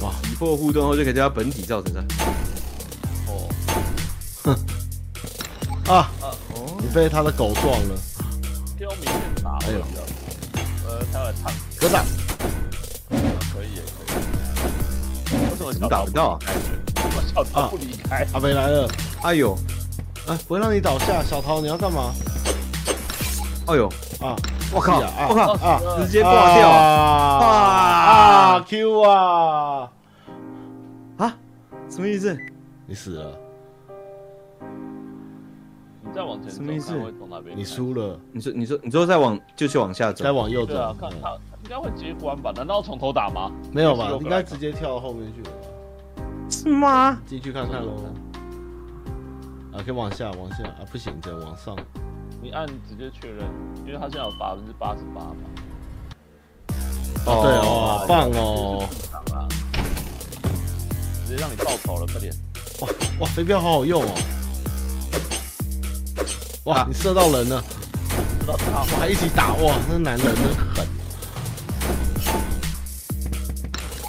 [0.01, 0.13] 哇！
[0.21, 2.03] 击破互动后就可以叫它本体造成伤。
[3.27, 3.49] 哦，
[4.43, 4.53] 哼，
[5.91, 6.20] 啊，哦，
[6.81, 7.95] 你被他的狗撞了。
[8.79, 9.81] 用名片打，哎呦，
[10.87, 11.53] 呃，他来烫。
[11.79, 12.03] 格挡，
[13.53, 15.35] 可以，可以。
[15.51, 16.39] 为什么你打不到？
[17.33, 18.25] 小桃不离开。
[18.33, 18.89] 阿北来了，
[19.21, 19.53] 哎呦，
[20.27, 21.21] 啊，不会让你倒下。
[21.23, 22.11] 小桃，你要干嘛？
[23.67, 23.87] 哎呦，
[24.19, 24.35] 啊，
[24.71, 27.45] 我靠，我靠，啊，直接挂掉啊
[28.57, 29.89] 啊！Q 啊！
[31.17, 31.37] 啊？
[31.89, 32.35] 什么意思？
[32.87, 33.39] 你死了。
[36.13, 36.93] 再往前走，什么意思？
[37.55, 38.19] 你输了。
[38.31, 40.73] 你说，你说，你说再往，就去往下走，再往右走。
[40.73, 42.51] 对啊，看他应该会接关吧？
[42.55, 43.51] 难道从头打吗？
[43.71, 44.11] 没有吧？
[44.21, 45.51] 应该直接跳到后面去了。
[46.49, 47.17] 是吗？
[47.25, 47.95] 进去看看喽。
[49.73, 51.75] 啊，可以往下，往下啊，不行，再往上。
[52.41, 53.45] 你按直接确认，
[53.85, 55.35] 因为他现在有百分之八十八嘛。
[57.25, 58.85] 哦，对哦，好棒哦。
[61.25, 62.33] 直接让你爆头了，快点。
[62.81, 62.87] 哇
[63.21, 64.40] 哇，飞镖好好用哦。
[66.65, 66.85] 哇！
[66.87, 67.63] 你射到人了，
[68.39, 69.75] 射到他，我还一起打哇！
[69.89, 70.43] 那男人真
[70.75, 70.87] 狠。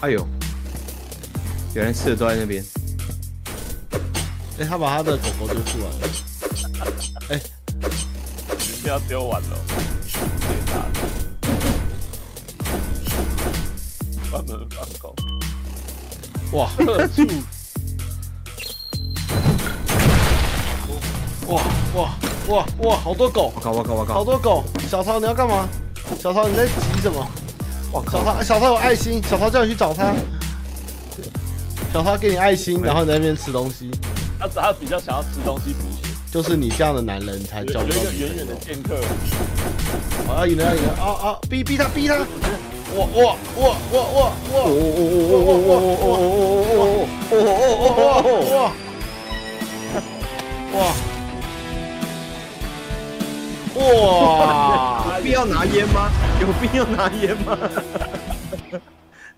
[0.03, 0.29] 哎呦，
[1.75, 2.63] 原来刺的都在那边。
[4.59, 6.09] 哎，他把他的狗狗丢出来了。
[7.31, 7.41] 哎，
[8.59, 9.59] 你不要丢完了，
[10.13, 10.93] 别打了。
[14.31, 15.15] 关门放狗。
[16.53, 16.71] 哇！
[21.47, 21.63] 哇
[21.95, 22.15] 哇！
[22.49, 23.53] 哇哇，好多狗！
[23.55, 24.15] 我靠我靠我靠！
[24.15, 24.65] 好多狗！
[24.89, 25.69] 小曹，你要干嘛？
[26.21, 27.27] 小曹，你在急什么？
[27.93, 28.19] 哇靠！
[28.19, 30.13] 小曹，小曹有爱心，小曹叫你去找他。
[31.93, 33.91] 小曹给你爱心，然后你在那边吃东西。
[34.41, 36.09] 他他比较想要吃东西补血。
[36.33, 37.81] 就是你这样的男人才叫。
[37.81, 38.97] 有一个远远的剑客。
[40.27, 40.95] 好，要赢了要赢了！
[41.01, 41.39] 啊啊！
[41.49, 42.17] 逼逼他逼他！
[42.17, 44.33] 哇哇哇哇哇哇！
[44.51, 44.67] 哇哇
[45.59, 46.87] 哇哇哇哇哇哇
[47.31, 48.73] 哇哇哇哇哇！
[50.75, 50.79] 哇！
[53.75, 56.11] 有必要拿烟吗？
[56.41, 57.59] 有必要拿烟吗？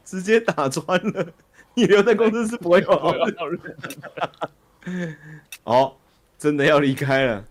[0.05, 1.27] 直接打穿了，
[1.75, 5.16] 你留在公司是不会有好日子。
[5.64, 5.94] 哦，
[6.38, 7.44] 真的要离开了。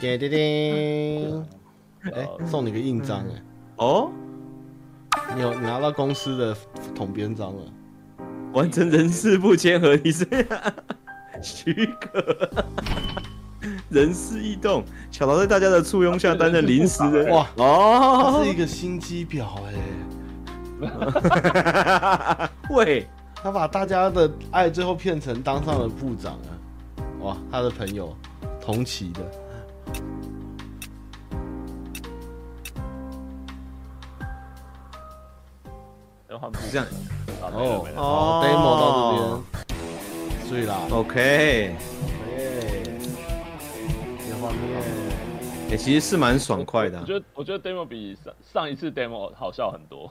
[0.00, 1.46] 给叮叮，
[2.14, 3.42] 哎，送你个印章哎。
[3.76, 4.10] 哦，
[5.34, 6.56] 你有拿到公司的
[6.94, 7.62] 统编章了，
[8.52, 10.26] 完成人事部签合你是
[11.42, 12.64] 许可。
[13.90, 17.46] 人事异动，小桃在大家的簇拥下担任临时的哇。
[17.56, 19.44] 哦，他是一个心机婊
[20.80, 26.50] 哎， 喂，他把大家的爱最后骗成当上了部长啊，
[27.20, 28.16] 哇，他的朋友
[28.60, 29.20] 同期的，
[36.60, 36.86] 是这样。
[37.52, 37.86] 哦。
[37.96, 39.28] 哦，demo 到这边，
[40.48, 41.74] 对啦，OK。
[44.46, 47.02] 哎、欸，其实是蛮爽快的、啊。
[47.02, 50.10] 我觉得，我觉得 demo 比上上一次 demo 好笑很多。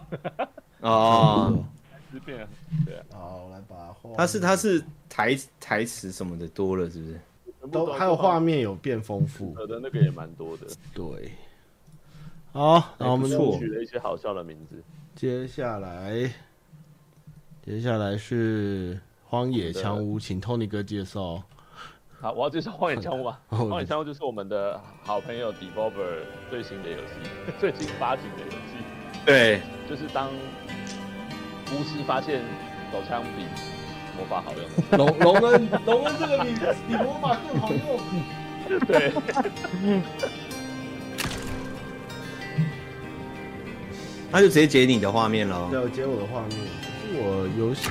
[0.81, 1.63] 哦，
[2.11, 2.47] 是变
[2.85, 3.05] 对啊。
[3.13, 4.11] 好，我来把画。
[4.15, 7.19] 它是它是台台词什么的多了，是不是？
[7.71, 9.53] 都还有画面有变丰富。
[9.57, 10.67] 有的那个也蛮多的。
[10.93, 11.31] 对。
[12.51, 14.81] 好，那我们取了一些好笑的名字。
[15.15, 16.31] 接下来，
[17.65, 21.41] 接下来是荒野枪屋，请 Tony 哥介绍。
[22.19, 23.39] 好，我要介绍荒野枪屋吧。
[23.49, 28.57] 荒野枪屋就是我们的好朋友 Devolver 最新的游戏， 最新发行的游戏。
[29.23, 30.29] 对，就是当
[31.71, 32.41] 巫师发现
[32.91, 33.45] 手枪比
[34.17, 34.97] 魔法好用。
[34.97, 36.55] 龙龙恩，龙恩这个比
[36.87, 38.79] 比魔法更好用。
[38.87, 39.13] 对。
[44.31, 45.69] 他就直接截你的画面了。
[45.71, 46.57] 对，截我的画面。
[46.99, 47.89] 是我游戏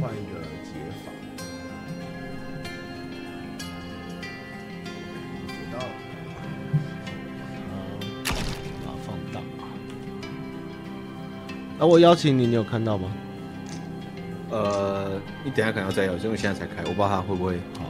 [0.00, 0.70] 换一个解
[1.04, 1.10] 法，
[5.48, 5.78] 解到，
[7.70, 7.76] 嗯，
[8.24, 9.40] 把它放大。
[11.78, 13.12] 那我邀请你，你有看到吗？
[14.50, 17.84] 呃，你等下可能要再邀，因为现在才开，我不知道他会不会好，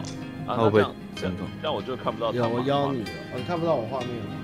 [0.47, 0.83] 它会不会
[1.15, 1.47] 震动？
[1.61, 2.33] 这样我就看不到。
[2.33, 4.35] 有我邀你了，你看不到我画面吗？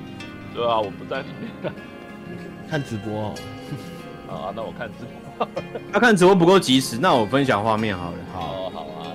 [0.55, 1.51] 对啊，我不在里面。
[2.69, 3.35] 看直播哦。
[4.29, 5.24] 啊，那我看直播。
[5.93, 8.19] 他看直播不够及时，那我分享画面好了。
[8.33, 9.13] 好，好啊。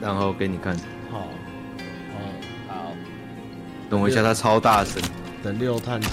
[0.00, 0.76] 然后给你看。
[1.10, 1.28] 好。
[1.78, 2.18] 嗯，
[2.68, 2.74] 好。
[3.90, 5.02] 等我一下，他超大声。
[5.42, 6.10] 等六探中。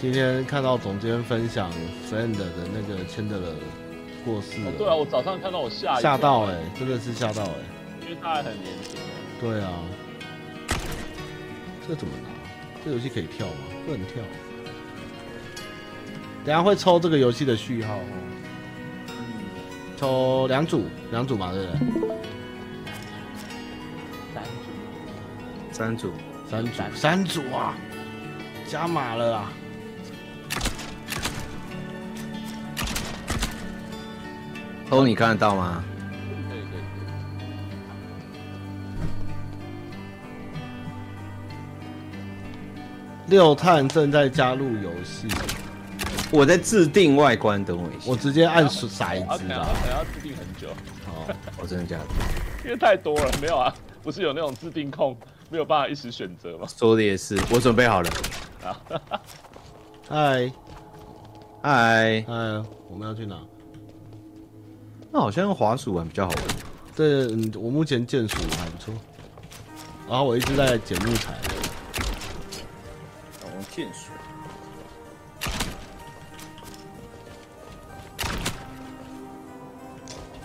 [0.00, 1.70] 今天看到总监分享
[2.10, 3.54] friend 的那个签的了
[4.24, 4.70] 过世了。
[4.76, 7.54] 对啊，我早上看到我吓吓到哎，真的是吓到哎。
[8.02, 9.00] 因为他还很年轻。
[9.40, 9.70] 对啊。
[11.88, 12.28] 这怎么拿？
[12.84, 13.52] 这游戏可以跳吗？
[13.86, 14.22] 不能跳。
[16.44, 18.04] 等下会抽这个游戏的序号哦。
[19.96, 21.78] 抽两组，两组嘛，对不对？
[25.70, 26.12] 三组，
[26.48, 27.74] 三组，三组，三组啊！
[28.66, 29.52] 加码了啊！
[34.90, 35.82] 抽你看得到吗？
[43.26, 45.26] 六探正在加入游戏，
[46.34, 48.10] 我在制定外观，等我一下。
[48.10, 50.68] 我直接按骰子啊，可能要制定很久。
[51.06, 52.04] 哦，我真的假的？
[52.64, 55.16] 因为太多了，没有啊，不是有那种制定控，
[55.48, 56.66] 没有办法一时选择吗？
[56.66, 58.10] 说的也是，我准备好了。
[60.10, 60.52] 嗨，
[61.62, 62.34] 嗨，嗨，
[62.88, 63.38] 我们要去哪？
[65.12, 66.44] 那好像用滑鼠玩比较好玩。
[66.96, 68.92] 对，我目前键鼠还不错，
[70.08, 71.32] 然后我一直在捡木材。
[73.70, 74.10] 键鼠。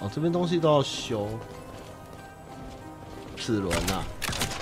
[0.10, 1.28] 哦，这边东西都要修。
[3.38, 4.04] 齿轮呐，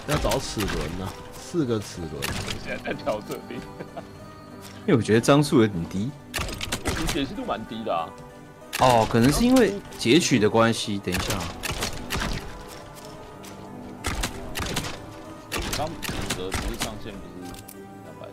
[0.07, 2.21] 要找齿轮呐，四个齿轮。
[2.63, 3.55] 现在在调这里，
[4.85, 6.11] 因为我觉得张数有点低。
[6.83, 8.09] 你解析度蛮低的啊。
[8.79, 10.99] 哦，可能是因为截取的关系。
[10.99, 11.39] 等一下。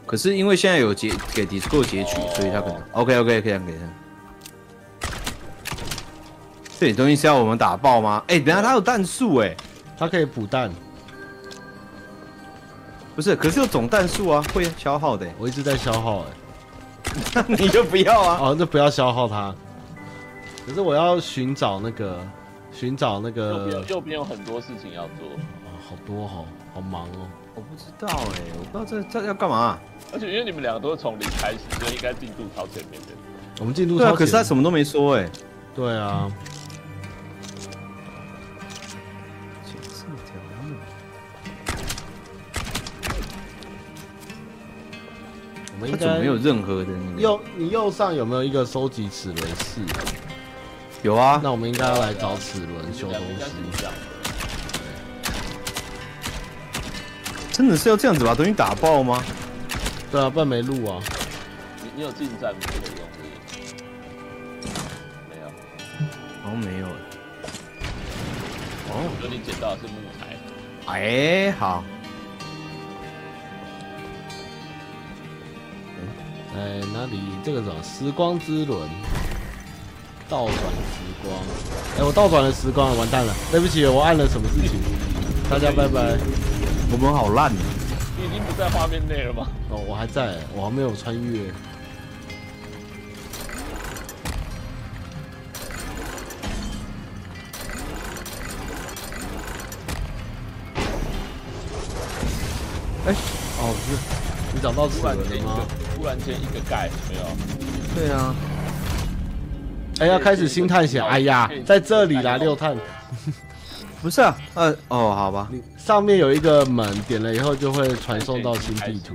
[0.07, 4.04] 可是因为现在有截给 Discord 截取，所以他可能 OK OK 可以这样给他。
[6.85, 8.23] 这里东西是要我们打爆吗？
[8.29, 9.57] 哎、欸，等下它有弹数哎，
[9.97, 10.71] 它可以补弹。
[13.17, 15.27] 不是，可是有总弹数啊，会消耗的。
[15.39, 16.27] 我一直在消耗哎，
[17.37, 18.39] 那你就不要啊。
[18.39, 19.55] 哦，那不要消耗它。
[20.67, 22.19] 可是我要寻找那个，
[22.71, 23.51] 寻找那个。
[23.51, 25.27] 右边右边有很多事情要做。
[25.65, 26.45] 啊，好多好
[26.75, 27.27] 好忙哦。
[27.55, 29.79] 我不知道哎，我不知道这这要干嘛。
[30.13, 33.09] 而且因为你们两个都是从零开始，所以应该进度超前面的。
[33.61, 34.19] 我们进度超前面。
[34.19, 35.27] 可是他什么都没说哎。
[35.75, 36.31] 对啊。
[36.31, 36.64] 我
[45.85, 49.81] 们应该没有任何的右，你右上有没有一个收集齿轮室？
[51.03, 51.41] 有啊。
[51.43, 53.45] 那我们应该要来找齿轮修东西。
[57.53, 59.23] 真的是要这样子把东西打爆吗？
[60.11, 61.01] 对啊，不然没路啊。
[61.83, 62.61] 你你有近战吗？
[65.31, 65.47] 没有，
[66.43, 66.87] 好像没有。
[68.89, 70.37] 哦，我觉得你捡到的是木材。
[70.87, 71.85] 哎，好。
[76.57, 77.21] 哎，哪里？
[77.45, 77.75] 这个什么？
[77.83, 78.89] 时光之轮，
[80.29, 81.35] 倒转时光。
[81.99, 83.35] 哎，我倒转了时光，完蛋了！
[83.51, 84.81] 对不起，我按了什么事情？
[85.51, 86.17] 大家拜拜。
[86.93, 89.49] 我们好烂，你已经不在画面内了吗？
[89.69, 91.51] 哦，我还在，我还没有穿越。
[103.07, 103.13] 哎，
[103.59, 103.99] 哦，不是，
[104.55, 105.67] 你找到齿轮了吗？
[106.05, 107.25] 突然间一个盖没有？
[107.95, 108.35] 对啊。
[110.01, 111.03] 哎，要开始新探险。
[111.03, 112.77] 哎呀，在这里啦，六探。
[114.03, 115.51] 不是啊，呃，哦，好吧。
[115.79, 119.15] 上面有一个门，点了以后就会传送到新地图。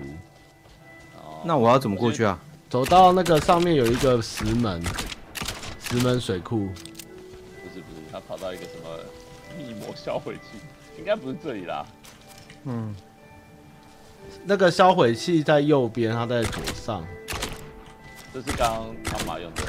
[1.44, 2.40] 那我要怎么过去啊？
[2.72, 4.82] 走到那个上面有一个石门，
[5.80, 6.70] 石门水库。
[6.70, 8.90] 不是不是，他跑到一个什么
[9.56, 10.58] 密魔销毁器，
[10.98, 11.86] 应该不是这里啦。
[12.64, 12.96] 嗯。
[14.44, 17.06] 那个销毁器在右边，它在左上。
[18.34, 19.64] 这是刚刚汤马用的。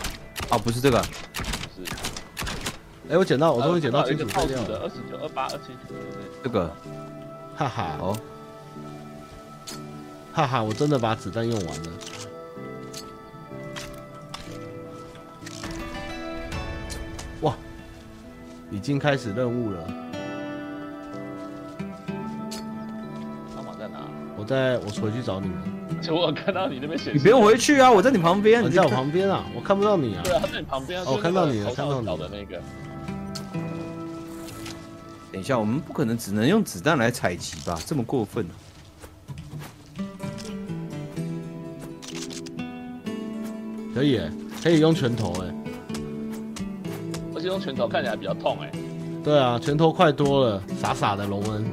[0.51, 1.03] 啊，不是这个。
[1.03, 1.83] 是
[3.11, 4.79] 哎，我捡到，我终于捡到金属材料了。
[4.81, 5.73] 二十九、二八、二七，
[6.45, 6.73] 这个，
[7.57, 8.17] 哈哈，哦，
[10.33, 11.91] 哈哈，我真的把子弹用完了。
[17.41, 17.57] 哇，
[18.71, 19.79] 已经开始任务了。
[24.51, 24.77] 在？
[24.79, 25.57] 我回去找你们。
[26.11, 30.23] 我看到你那边写，你不用回去啊，我在你旁边，你在我旁边啊，我看不到你啊。
[30.25, 31.05] 对啊，他在你旁边啊。
[31.07, 32.61] 哦，看到你了，看到你的那个。
[35.31, 37.79] 等一下，我们不可能只能用子弹来采集吧？
[37.87, 38.53] 这么过分啊！
[43.95, 44.21] 可以，
[44.61, 45.55] 可以用拳头哎，
[47.37, 48.73] 而且用拳头看起来比较痛哎。
[49.23, 51.65] 对啊，拳头快多了，傻傻的龙恩，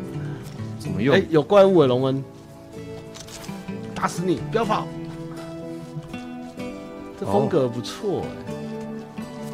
[0.77, 1.15] 怎么用？
[1.15, 2.23] 哎，有怪物哎，龙恩，
[3.97, 4.39] 打死你！
[4.51, 4.87] 不要跑，
[7.19, 8.29] 这风格不错哎，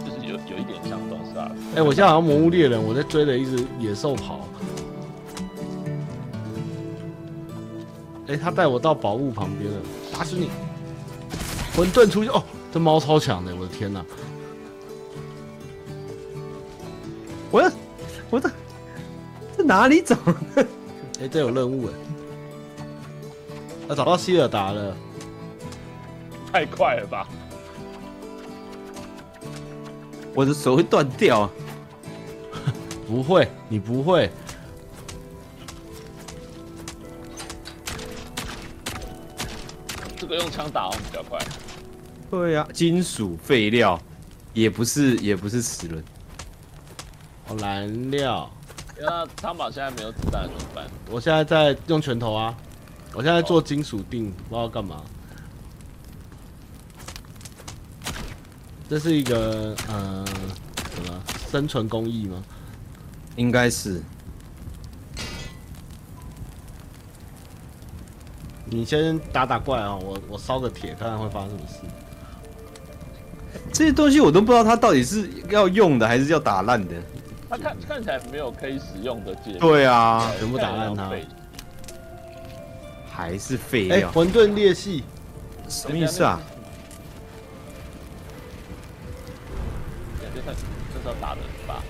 [0.06, 1.50] 就是有有一点像东西啊。
[1.78, 4.46] 哎，我现在好像魔物猎人，我在追着一只野兽跑。
[8.28, 9.78] 哎，他带我到宝物旁边了，
[10.12, 10.50] 打死你！
[11.74, 14.04] 混沌出去哦，这猫超强的，我的天哪！
[17.50, 17.72] 我要，
[18.30, 18.52] 我的，
[19.58, 20.18] 在哪里走？
[21.22, 21.94] 哎，这有任务哎！
[23.90, 24.96] 要找到希尔达了，
[26.52, 27.28] 太快了吧！
[30.36, 31.50] 我的手会断掉啊！
[33.08, 34.32] 不会，你不会。
[40.16, 41.38] 这个用枪打比较快。
[42.32, 44.02] 对呀、啊，金属废料，
[44.54, 46.04] 也不是也不是齿轮。
[47.50, 48.50] 哦，燃料。
[48.98, 50.86] 那汤宝现在没有子弹怎么办？
[51.12, 52.56] 我现在在用拳头啊，
[53.14, 55.02] 我现在做金属锭，不知道干嘛。
[58.90, 60.26] 这是一个呃
[60.96, 62.44] 什么生存工艺吗？
[63.36, 64.02] 应该是。
[68.66, 71.76] 你先打打怪啊，我我烧个铁，看看会发生什么事。
[73.72, 76.96] 这些东西我都不知道它到底是要用的还是要打烂的。
[77.50, 79.54] 它看看起来没有可以使用的界。
[79.60, 81.12] 对啊，全部打烂它。
[83.16, 84.10] 还是废料。
[84.10, 85.04] 哎，混沌裂隙，
[85.70, 86.40] 什么意思啊？
[90.20, 90.46] 这是
[90.94, 91.84] 这是要打的吧？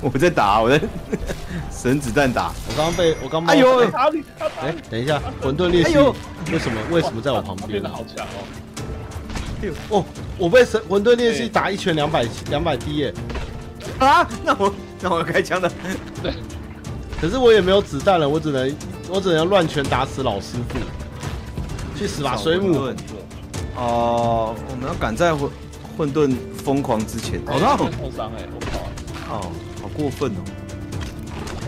[0.00, 0.80] 我在打，我在
[1.70, 2.52] 神子弹打。
[2.68, 3.44] 我刚刚被我刚。
[3.46, 3.80] 哎呦！
[4.60, 5.96] 哎，等一下，混沌裂隙，
[6.52, 7.68] 为什么为什么在我旁边？
[7.68, 8.44] 变得好强哦！
[9.90, 10.04] 哦，
[10.38, 13.14] 我被神混沌裂隙打一拳两百两百滴耶！
[13.98, 15.70] 啊，那我那我要开枪的。
[16.22, 16.32] 对，
[17.20, 18.74] 可是我也没有子弹了，我只能
[19.12, 20.78] 我只能乱拳打死老师傅。
[21.98, 22.88] 去死吧，水母！
[23.76, 25.50] 哦，我们要赶在混
[25.98, 26.34] 混沌
[26.64, 27.38] 疯狂之前。
[27.46, 27.90] 好痛！
[27.92, 28.78] 受伤哎，我靠！
[29.34, 29.52] 哦，
[29.82, 30.40] 好过分哦！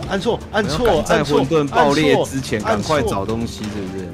[0.09, 4.09] 按错，按错，在混沌爆裂之前赶快找东西，是不是？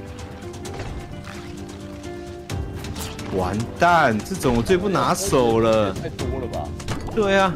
[3.38, 5.94] 完蛋，这种我最不拿手了。
[5.94, 6.68] 太多了吧？
[7.16, 7.54] 对啊。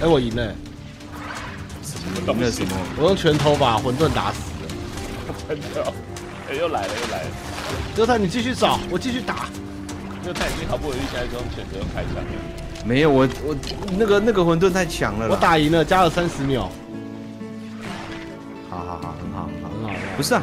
[0.00, 0.54] 哎，我赢了。
[2.20, 2.70] 赢了什么？
[2.98, 4.68] 我用拳头把混沌打死了。
[5.48, 5.92] 真的？
[6.50, 7.28] 哎，又来了，又来了。
[7.96, 9.46] 优太，你继续找，我继续打。
[10.26, 12.22] 优太已经好不容易现在用拳头开枪了。
[12.84, 13.56] 没有，我我
[13.98, 15.28] 那个那个混沌太强了。
[15.28, 16.70] 我打赢了，加了三十秒。
[18.70, 19.94] 好好好，很好很好很好。
[20.16, 20.42] 不是啊，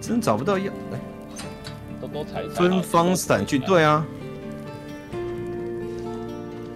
[0.00, 0.72] 真找不到药。
[0.92, 0.98] 来。
[2.12, 4.04] 都踩分方散去，对啊，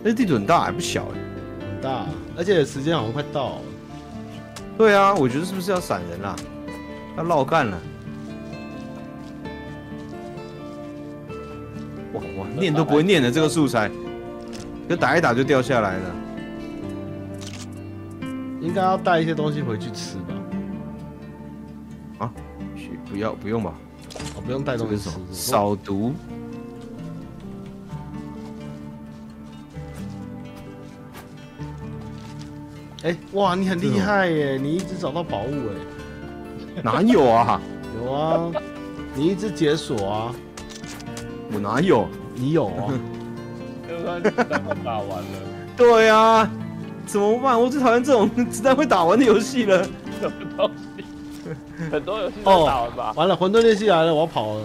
[0.01, 1.18] 那地图很大，还不小哎，
[1.59, 2.07] 很大，
[2.37, 3.62] 而且时间好像快到了。
[4.77, 6.37] 对啊，我觉得是不是要闪人了？
[7.16, 7.79] 要绕干了？
[12.12, 13.91] 哇哇，念都不会念的这个素材，
[14.89, 16.14] 就打一打就掉下来了。
[18.61, 20.16] 应该要带一些东西回去吃
[22.18, 22.27] 吧？
[22.27, 22.33] 啊？
[23.09, 23.75] 不要不用吧？
[24.35, 26.12] 我不用带东西吃，扫毒。
[33.05, 34.57] 哎，哇，你很厉害耶！
[34.57, 36.81] 你一直找到宝物哎。
[36.83, 37.61] 哪有啊？
[38.03, 38.51] 有啊，
[39.15, 40.35] 你一直解锁啊。
[41.53, 42.09] 我哪有？
[42.35, 42.93] 你有啊。
[43.87, 45.25] 子弹打完了。
[45.77, 46.51] 对啊，
[47.05, 47.61] 怎么办？
[47.61, 49.85] 我最讨厌这种 子弹会打完的游戏了。
[50.19, 51.05] 什么东西？
[51.93, 53.13] 很多游戏都打完吧？
[53.17, 54.63] 完了，混沌裂隙来了，我要跑了。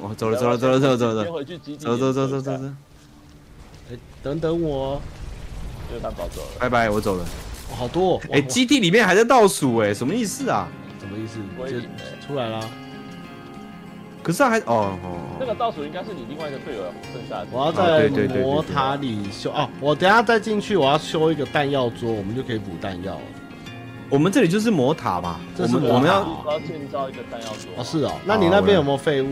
[0.00, 1.84] 我走了，走了，走了，走了，走了，先回去基地。
[1.84, 2.64] 走走走走走走。
[3.90, 5.02] 哎，等等我。
[5.92, 6.48] 就他跑走了。
[6.58, 7.24] 拜拜，我走了。
[7.76, 8.20] 好多。
[8.30, 10.68] 哎，基地里面还在倒数，哎，什么意思啊？
[11.00, 11.38] 什么意思？
[11.70, 11.80] 就
[12.26, 12.60] 出来了。
[14.22, 15.16] 可是还哦哦。
[15.40, 16.82] 那个倒数应该是你另外一个队友
[17.12, 17.46] 剩下的。
[17.50, 23.22] 我要在魔塔里修哦，我等下再进去，我要修一个弹药桌，我们就可以补弹药了。
[24.10, 25.40] 我们这里就是魔塔吧？
[25.56, 27.70] 这是我们要我要建造一个弹药桌。
[27.76, 28.12] 哦，是哦。
[28.26, 29.28] 那你那边有没有废物？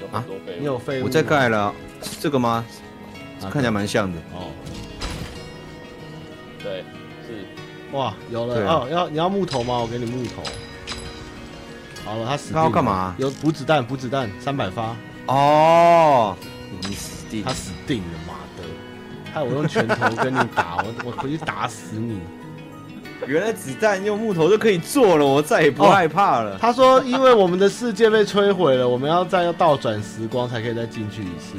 [0.00, 0.60] 有很多废物。
[0.60, 1.04] 你有废物？
[1.04, 2.64] 我在盖了，是这个吗？
[3.50, 4.18] 看起来蛮像的。
[4.32, 4.50] 哦。
[6.62, 6.84] 对，
[7.26, 7.44] 是。
[7.92, 8.88] 哇，有了哦！
[8.90, 9.78] 要你要木头吗？
[9.78, 10.42] 我给你木头。
[12.04, 12.52] 好了，他死。
[12.52, 13.14] 他要干嘛？
[13.18, 14.96] 有补子弹，补子弹，三百发。
[15.26, 16.36] 哦，
[16.82, 18.68] 你死定，他死定了，妈的！
[19.32, 22.20] 害我用拳头跟你打，我我回去打死你。
[23.26, 26.56] 原来子弹用木头就可以做了，我再也不害怕了。
[26.56, 31.54] 哦、他说，因为我们的世界被摧毁了，我们要再要倒转时光才可以再进去一次。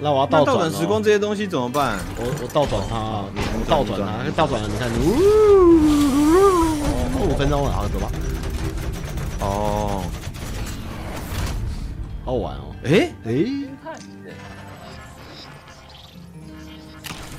[0.00, 1.98] 那我要倒转、哦、时光这些东西怎么办？
[2.16, 4.88] 我我倒转它，我倒转它，倒转了，你看，
[7.24, 8.10] 呜，五分钟了，好走吧。
[9.40, 10.04] 哦，
[12.24, 12.74] 好玩哦。
[12.84, 13.32] 哎哎、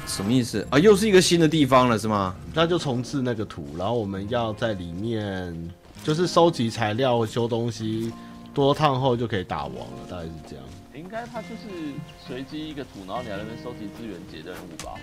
[0.05, 0.78] 什么意思啊？
[0.78, 2.36] 又是一个新的地方了，是吗？
[2.53, 5.55] 那就重置那个图，然后我们要在里面
[6.03, 8.12] 就是收集材料、修东西，
[8.53, 10.65] 多趟后就可以打王了，大概是这样。
[10.95, 11.93] 应该它就是
[12.27, 14.93] 随机一个图，然后你在那边收集资源、解任务吧？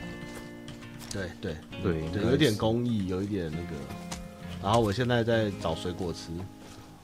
[1.12, 3.76] 对对对对，有一点工艺，有一点那个。
[4.62, 6.30] 然后我现在在找水果吃。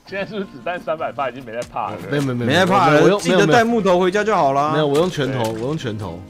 [0.06, 1.98] 现在是不是子弹三百发已经没在怕了？
[2.10, 4.72] 没有没有没没在怕了，我用记得带木头回家就好了。
[4.72, 6.20] 没有，我用拳头，我用拳头。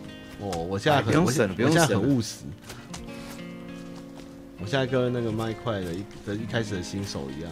[0.40, 2.44] 哦，我现在很，不用省，不用省很务实。
[4.60, 7.50] 我现在跟那个麦块的一的一开始的新手一样。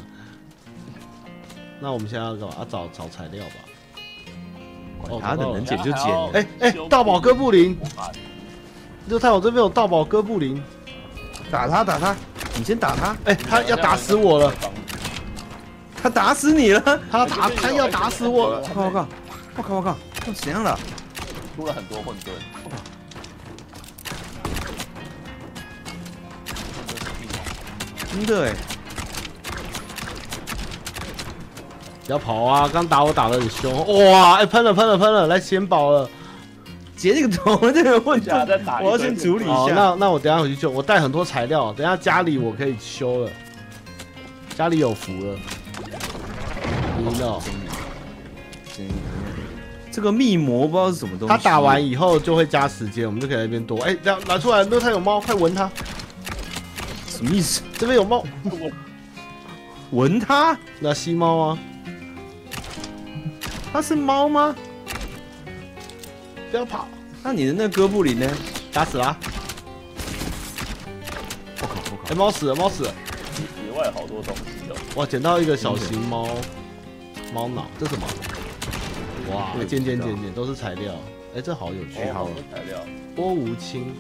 [1.81, 2.55] 那我们现在要干嘛？
[2.59, 3.55] 要找找材料吧。
[5.09, 6.33] 哦，他的能捡就捡。
[6.35, 7.79] 哎哎，盗宝哥布林，
[9.09, 10.63] 就在我这边有盗宝哥布林，
[11.51, 12.15] 打他打他，
[12.57, 13.17] 你先打他。
[13.25, 14.55] 哎，他要打死我了，
[16.03, 18.61] 他打死你了，他打他要打死我了。
[18.61, 19.09] 我靠我靠
[19.57, 19.97] 我靠我靠，
[20.35, 20.79] 怎样了？
[21.57, 22.31] 出了很多混沌，
[28.13, 28.55] 真的哎！
[32.11, 32.69] 不要跑啊！
[32.73, 33.73] 刚打我打得很凶，
[34.11, 34.35] 哇！
[34.35, 36.11] 哎，喷了喷了喷了，来捡宝了，
[36.97, 39.73] 截这个头，这个混沌，我要先处理一下。
[39.73, 43.31] 那那我等下回去救，我带很多材料，等下家里我可以修了，
[44.57, 45.39] 家里有福了，
[46.99, 47.41] 你知道。
[49.93, 51.33] 这个密膜不知道是什么东西。
[51.33, 53.79] 他打完以后就会加时间，我们就可以在那边躲。
[53.83, 55.71] 哎，这样拿出来，那他有猫，快闻它。
[57.07, 57.63] 什么意思？
[57.79, 58.25] 这边有猫，
[59.93, 60.59] 闻它？
[60.81, 61.59] 那吸猫啊？
[63.73, 64.55] 它是猫吗？
[66.51, 66.89] 不要跑！
[67.23, 68.29] 那你的那哥布林呢？
[68.73, 69.17] 打死啦。
[71.61, 72.13] 我靠我靠！
[72.13, 72.95] 哎，猫死了，猫死了。
[73.65, 74.77] 野外好多东西哦。
[74.97, 76.29] 哇，捡到一个小型猫，
[77.33, 78.07] 猫脑，这什么？
[79.33, 80.93] 哇，渐渐渐渐都是材料，
[81.33, 83.95] 哎、欸，这好有趣，好材料，波无青，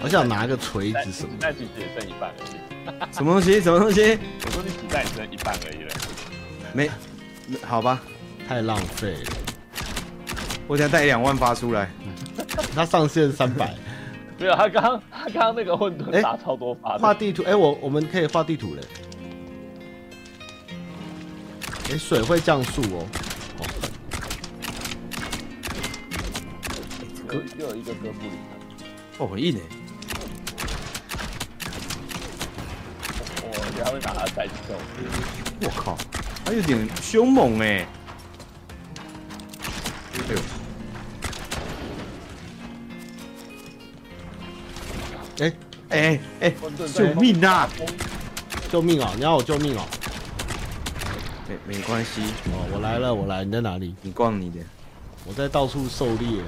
[0.00, 2.53] 我想拿个锤子什么，那其实也剩一半而已。
[3.12, 3.60] 什么东西？
[3.60, 4.18] 什么东西？
[4.44, 5.90] 我说你子弹只剩一半而已了。
[6.72, 6.90] 没，
[7.62, 8.00] 好吧，
[8.48, 9.32] 太浪费了。
[10.66, 11.90] 我想带一两万发出来。
[12.74, 13.74] 他上限三百。
[14.38, 16.98] 没有，他刚他刚刚那个混沌打超多发。
[16.98, 18.82] 画地图，哎、欸，我我们可以画地图嘞。
[21.84, 23.06] 哎、欸，水会降速哦。
[23.58, 23.62] 哦，
[27.32, 28.32] 又又有一个哥布林。
[29.18, 29.60] 哦，很硬哎。
[33.94, 34.74] 会拿它带走。
[35.62, 35.96] 我靠，
[36.44, 37.86] 他有点凶猛哎。
[40.16, 40.36] 哎呦！
[45.38, 45.52] 哎
[45.90, 46.54] 哎哎！
[46.92, 47.68] 救命啊！
[48.70, 49.12] 救命啊！
[49.16, 49.86] 你要我救命啊！
[51.48, 53.94] 没没关系哦，我来了，我来，你在哪里？
[54.02, 54.58] 你逛你的，
[55.24, 56.40] 我在到处狩猎。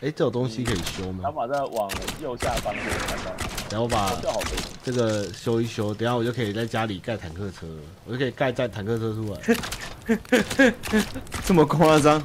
[0.00, 1.20] 哎，这种东西可以修吗？
[1.24, 1.90] 他把它往
[2.22, 3.47] 右下方看到。
[3.70, 4.12] 然后把
[4.82, 7.66] 这个修一修，等下我就可以在家里盖坦克车，
[8.04, 9.40] 我就可以盖在坦克车出来。
[11.44, 12.18] 这么夸张？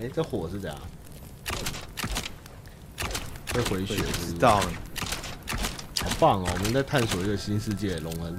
[0.00, 0.78] 哎，这火是怎样？
[3.54, 3.94] 会回血？
[4.26, 4.66] 知道了。
[6.02, 6.48] 好棒哦！
[6.52, 8.36] 我们在探索一个新世界，龙恩。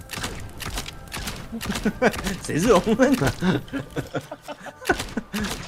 [2.44, 3.32] 谁是龙恩呢？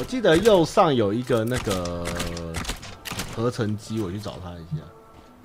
[0.00, 2.06] 我记得右上有一个那个
[3.36, 4.82] 合成机，我去找他一下。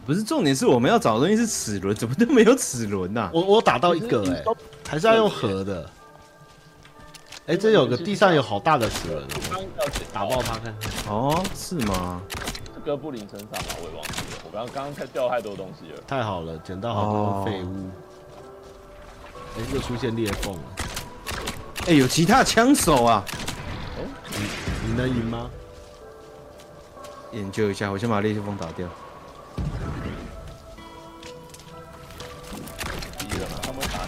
[0.06, 3.30] 不是重点，是我们要找的东西是齿轮，怎么都没有齿轮呐？
[3.34, 4.45] 我我打到一个哎、欸，
[4.88, 5.84] 还是要用合的。
[7.47, 9.28] 哎、欸，这有个地上有好大的齿轮，
[10.14, 10.74] 打爆它看看。
[11.10, 12.22] 哦，是吗？
[12.86, 14.39] 哥布林身上吧，我也忘记了。
[14.45, 16.01] 我刚刚刚才掉太多东西了。
[16.08, 17.89] 太好了，捡到好多废物。
[19.58, 20.62] 哎、哦欸，又出现裂缝了。
[21.80, 23.22] 哎、欸，有其他枪手啊？
[24.86, 25.49] 哦，你你能赢吗？
[27.31, 28.88] 研究一下，我先把裂缝打掉。
[33.61, 33.99] 他们打。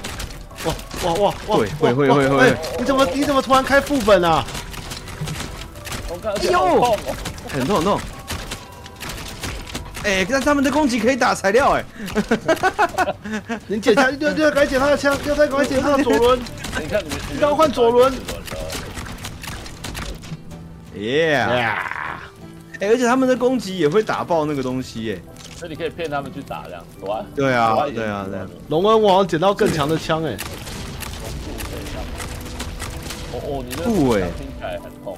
[0.64, 0.74] 哇
[1.04, 1.58] 哇哇哇！
[1.58, 2.58] 会会会会会、欸。
[2.80, 4.46] 你怎么你怎么突然开副本啊？
[6.10, 6.98] 我看哎呦，
[7.50, 8.00] 很痛很痛。
[10.04, 11.84] 哎，但他们的攻击可以打材料哎。
[13.68, 16.40] 你检查，对对，赶紧捡他的枪，要再赶快捡他的左轮。
[16.80, 18.14] 你看，你刚换左轮。
[21.00, 21.36] 耶！
[21.36, 22.20] 哎，
[22.82, 25.22] 而且他们的攻击也会打爆那个东西耶。
[25.56, 26.84] 所以你可以骗他们去打这样，
[27.36, 28.48] 对啊，对啊，对啊。
[28.70, 30.38] 龙恩，我好像捡到更强的枪哎。
[33.34, 35.18] 哦哦，你的不哎，听起来很痛。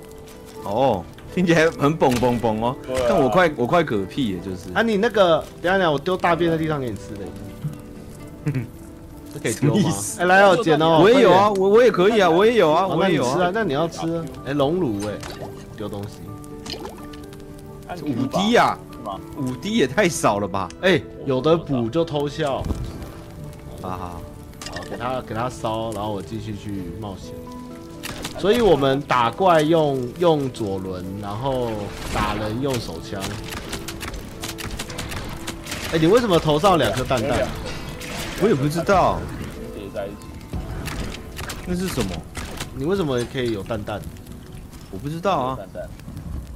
[0.64, 1.04] 哦。
[1.32, 2.76] 听起来很嘣嘣嘣哦，
[3.08, 4.74] 但我快我快嗝屁耶，就是。
[4.74, 8.62] 啊，你那个，等下等下，我丢大便在地上给你吃的。
[9.32, 9.94] 这可以丢吗？
[10.18, 11.00] 哎，来哦，捡哦。
[11.04, 13.52] 我也有啊，我我也可以啊，我也有啊，我也有啊。
[13.54, 14.00] 那你要吃？
[14.44, 15.14] 哎，龙乳哎，
[15.80, 16.20] 丢东西。
[18.04, 18.78] 五滴呀？
[19.38, 20.68] 五滴也太少了吧？
[20.82, 22.62] 哎，有的补就偷笑。
[23.82, 24.22] 好好好，
[24.90, 27.34] 给他给他烧，然后我继续去冒险。
[28.38, 31.72] 所以我们打怪用用左轮，然后
[32.14, 33.22] 打人用手枪。
[35.94, 37.48] 哎，你为什么头上两颗蛋蛋？
[38.44, 39.20] 我也不知道。
[39.74, 40.28] 叠在一起。
[41.66, 42.12] 那是什么？
[42.76, 44.02] 你为什么可以有蛋蛋？
[44.92, 45.56] 我不知道啊。
[45.56, 45.90] 蛋蛋。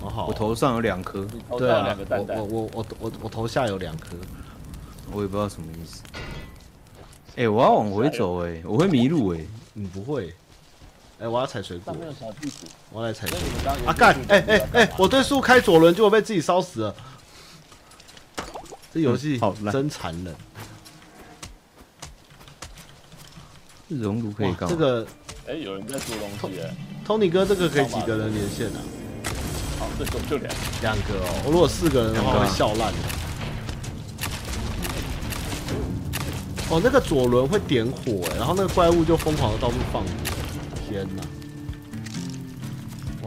[0.01, 0.27] 哦好。
[0.27, 1.27] 我头上有两颗。
[1.57, 1.95] 对啊。
[2.09, 4.15] 我我我我我我头下有两颗。
[5.11, 6.01] 我也不知道什么意思。
[7.35, 9.39] 哎，我要往回走哎，我会迷路哎。
[9.73, 10.33] 你不会。
[11.19, 11.95] 哎，我要采水果。
[12.91, 13.71] 我要来采水果。
[13.87, 14.15] 啊干！
[14.29, 16.95] 哎哎哎，我对树开左轮，结果被自己烧死了。
[18.93, 20.35] 这游戏好真残忍。
[23.87, 24.67] 熔炉可以搞。
[24.67, 25.05] 这个，
[25.47, 26.75] 哎，有人在做东西哎。
[27.05, 28.79] Tony 哥，这个可以几个人连线啊？
[29.79, 31.41] 好，这就就两两个哦。
[31.45, 32.99] 我如果四个人的话，会笑烂的。
[36.69, 40.09] 哦，那个左轮会点火，然后那个怪物就疯狂的到处放火。
[40.87, 41.23] 天哪！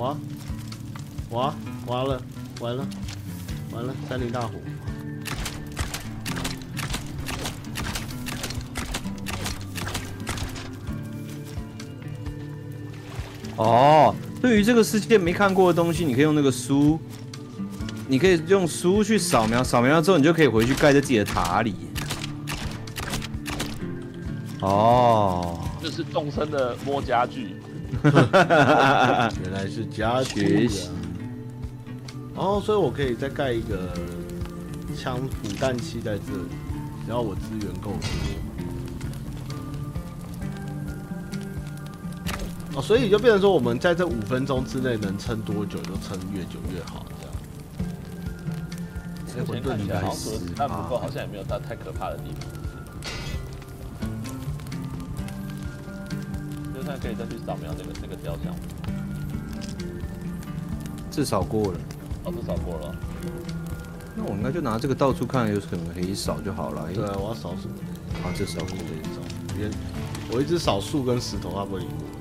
[0.01, 0.17] 哇
[1.31, 1.55] 哇
[1.87, 2.21] 完了
[2.61, 2.87] 完了
[3.73, 3.95] 完了！
[4.09, 4.55] 森林大火。
[13.57, 16.99] 哦，对于这个世界没看过的东西，你可以用那个书，
[18.09, 21.75] 你可以用书去扫描，扫描了之后，你就可以回去盖在自己的塔里。
[24.61, 25.59] 哦。
[25.83, 27.55] 这是众生的摸家具，
[28.03, 30.73] 原来是家具啊！
[32.35, 33.93] 哦，所以我可以再盖一个
[34.97, 36.49] 枪补弹器在这里，
[37.05, 38.01] 只要我资源够多。
[42.77, 47.35] 哦，所以就变成说，我们在这五分钟之内能撑多久就撑越久越好，这样。
[49.39, 52.47] 哎，混沌里好像但不过好像也没有到太可怕的地方。
[56.75, 58.55] 就算可以再去扫描那个那个雕像，
[61.11, 61.79] 至少过了，
[62.25, 62.95] 哦，至少过了。
[64.15, 66.87] 那我应该就拿这个到处看有什么可以扫就好了。
[66.93, 67.75] 对，我要扫什么？
[68.23, 69.23] 啊，这扫树可以扫。
[69.57, 69.71] 别，
[70.31, 72.16] 我一直扫树跟石头，它不会理我。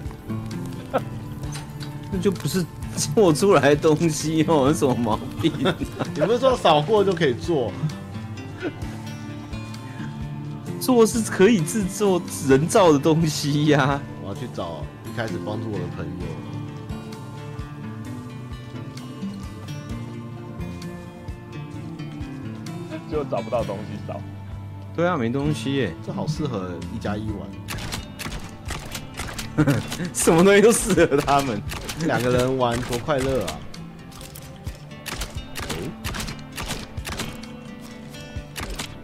[2.12, 2.66] 那就不是
[2.96, 5.52] 做出来的东西哦，有什么毛病？
[6.16, 7.72] 你不是说扫过就可以做？
[10.80, 14.02] 做是可以制作人造的东西呀、啊。
[14.24, 16.26] 我要去找一开始帮助我的朋友，
[23.12, 24.22] 就找不到东西找。
[24.96, 25.96] 对啊，没东西耶。
[26.06, 27.50] 这好适合一加一玩，
[30.14, 31.62] 什么东西都适合他们
[32.06, 33.60] 两个人玩，多快乐啊！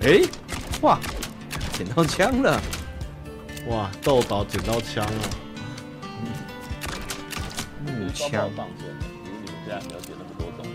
[0.02, 0.30] 哎、欸，
[0.82, 1.00] 哇，
[1.74, 2.60] 捡到枪了！
[3.68, 5.30] 哇，豆岛捡到枪了！
[7.86, 8.50] 木枪。
[8.50, 8.94] 因为
[9.46, 10.66] 你们家没有捡那么多种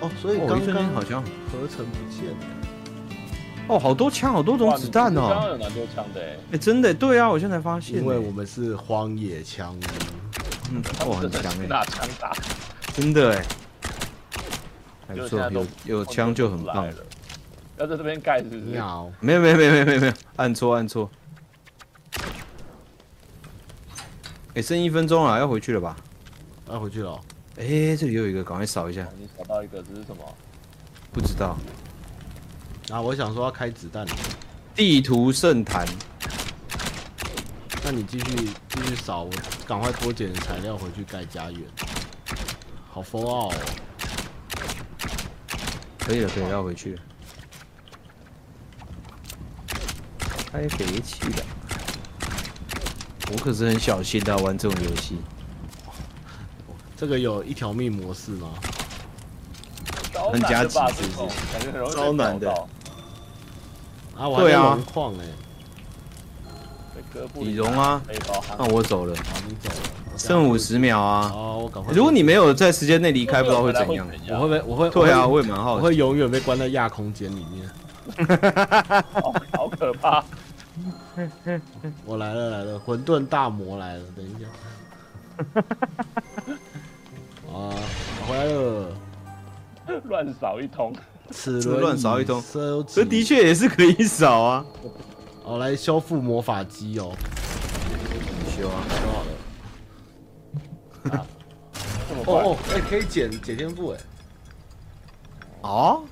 [0.00, 2.55] 哦，所以刚刚好像合成不见了。
[3.68, 5.28] 哦，好多枪，好多种子弹哦。
[5.28, 6.36] 刚刚有蛮多枪的哎。
[6.52, 7.96] 哎，真的，对啊，我现在才发现。
[7.96, 9.76] 因为我们是荒野枪。
[10.70, 11.66] 嗯，哦，很强哎。
[11.66, 12.32] 大枪打。
[12.94, 13.44] 真的哎。
[15.08, 16.92] 还不错，有有枪就很棒了。
[17.78, 18.60] 要在这边盖是不是？
[18.62, 21.10] 没有，没有，没有，没有，没有，没有，按错，按错。
[24.54, 25.96] 哎，剩一分钟了，要回去了吧？
[26.68, 27.20] 要回去了。
[27.58, 29.06] 哎，这里又有一个，赶快扫一下。
[29.18, 30.24] 你扫到一个，这是什么？
[31.12, 31.56] 不知道。
[32.90, 34.06] 啊，我想说要开子弹。
[34.74, 35.86] 地图圣坛。
[37.84, 39.30] 那你继续继续扫，我
[39.66, 41.60] 赶快多捡材料回去盖家园。
[42.90, 43.54] 好疯傲哦！
[45.98, 47.02] 可以了，可以要回去了。
[50.50, 51.44] 开飞起了。
[53.32, 55.18] 我可是很小心的玩这种游戏。
[56.96, 58.48] 这个有一条命模式吗？
[60.32, 61.36] 很加急，是不是？
[61.52, 62.68] 感觉很容易超难的。
[64.18, 65.24] 啊，我还有龙矿哎。
[67.36, 68.02] 李荣啊，
[68.58, 69.14] 那我走了。
[69.16, 69.76] 好，你走了。
[70.18, 71.30] 剩五十秒啊！
[71.34, 71.92] 哦，我赶快。
[71.94, 74.06] 如果你没有在时间内离开，不知道会怎样。
[74.30, 74.62] 我会不会？
[74.66, 74.90] 我会。
[74.90, 75.82] 对啊，我也蛮好奇。
[75.82, 77.70] 我会永远被关在亚空间里面。
[79.52, 80.24] 好可怕！
[82.04, 84.46] 我来了来了，混沌大魔来了，等一下。
[87.52, 87.72] 啊，
[88.26, 88.92] 回来了。
[90.04, 90.94] 乱扫一通，
[91.30, 92.42] 齿轮乱扫一通，
[92.86, 94.64] 这的确也是可以扫啊。
[95.44, 97.12] 哦来修复魔法机哦。
[98.56, 99.22] 修啊，修好
[101.12, 101.18] 了。
[101.18, 101.26] 啊！
[102.26, 103.98] 哦哦，哎，可以减减天赋哎！
[105.62, 106.02] 哦，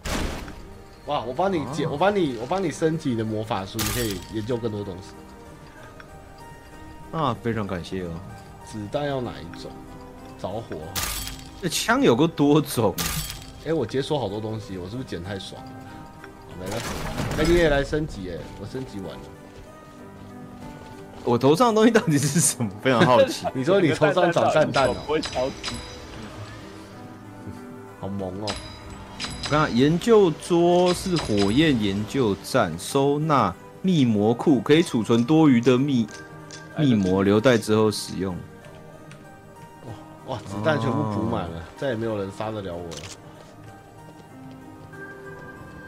[1.07, 1.21] 哇！
[1.23, 5.15] 我帮你捡，我帮你，我帮你升级你的魔法书，你可以研究更多东西。
[7.17, 8.11] 啊，非常感谢哦。
[8.65, 9.71] 子弹要哪一种？
[10.41, 10.77] 着火。
[11.63, 12.95] 这枪有个多种。
[13.67, 15.71] 哎，我解锁好多东西，我是不是捡太爽了？
[16.61, 16.77] 没了，
[17.39, 18.39] 哎，你也来升级哎！
[18.61, 19.21] 我升级完了。
[21.25, 22.71] 我头上的东西到底是什么？
[22.83, 23.47] 非常好奇。
[23.55, 24.95] 你说你头上长蛋蛋哦？
[25.07, 25.75] 不会超级。
[27.99, 28.47] 好萌哦！
[29.45, 36.07] 我看研究桌是火焰研究站，收纳密膜库可以储存多余的密
[36.79, 38.37] 密膜，留待之后使用。
[40.27, 40.39] 哇哇！
[40.39, 43.24] 子弹全部补满了，哦、再也没有人杀得了我了。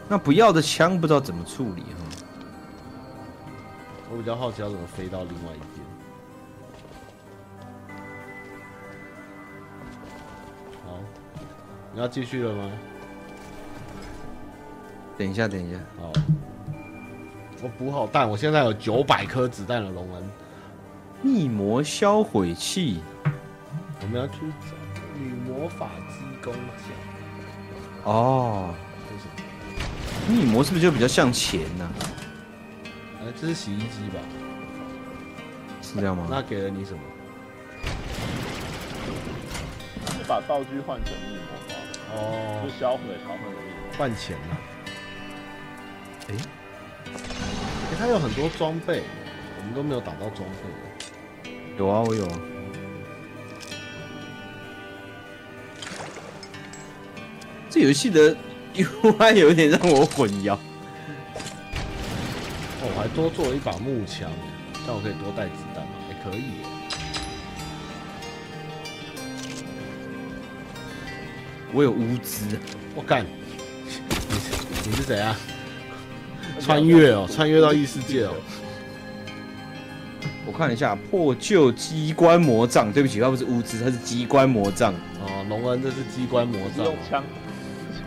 [0.09, 1.89] 那不要的枪不知道怎么处理哈？
[4.11, 5.85] 我比较好奇要怎么飞到另外一边。
[10.87, 10.99] 好，
[11.93, 12.71] 你要继续了吗？
[15.19, 15.79] 等一下，等一下。
[16.01, 16.13] 好，
[17.63, 20.31] 我补好弹，我现在有九百颗子弹的龙纹。
[21.23, 23.01] 密魔销毁器，
[24.03, 24.77] 我们要去找
[25.19, 28.13] 女魔法机工匠。
[28.13, 28.73] 哦，
[30.29, 31.95] 密膜是不是就比较像钱呢、啊？
[33.41, 34.21] 这是洗衣机吧？
[35.83, 36.27] 是这样吗？
[36.31, 37.01] 那给了你什么？
[40.07, 41.75] 是把道具换成密膜吧？
[42.15, 43.99] 哦，就销毁他们的密膜。
[43.99, 44.57] 换钱了。
[46.29, 46.35] 哎，
[47.15, 49.03] 哎，他有很多装备，
[49.59, 51.51] 我们都没有打到装备。
[51.77, 52.39] 有啊，我有啊。
[57.69, 58.35] 这游戏的
[58.77, 60.57] UI 有点让我混淆。
[62.83, 64.31] 我还多做了一把木枪，
[64.75, 65.93] 这样我可以多带子弹吗？
[66.07, 66.45] 还、欸、可以。
[71.73, 72.47] 我有乌兹，
[72.95, 73.25] 我干！
[73.25, 75.37] 你你是谁啊？
[76.61, 78.35] 穿越哦，穿越到异世界哦。
[80.47, 82.93] 我看一下，破旧机关魔杖。
[82.93, 84.95] 对不起，它不是巫师，它是机关魔杖。
[85.21, 86.87] 哦，龙恩这是机关魔杖。
[86.87, 87.23] 用枪，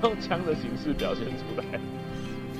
[0.03, 1.65] 用枪的形式表现出来。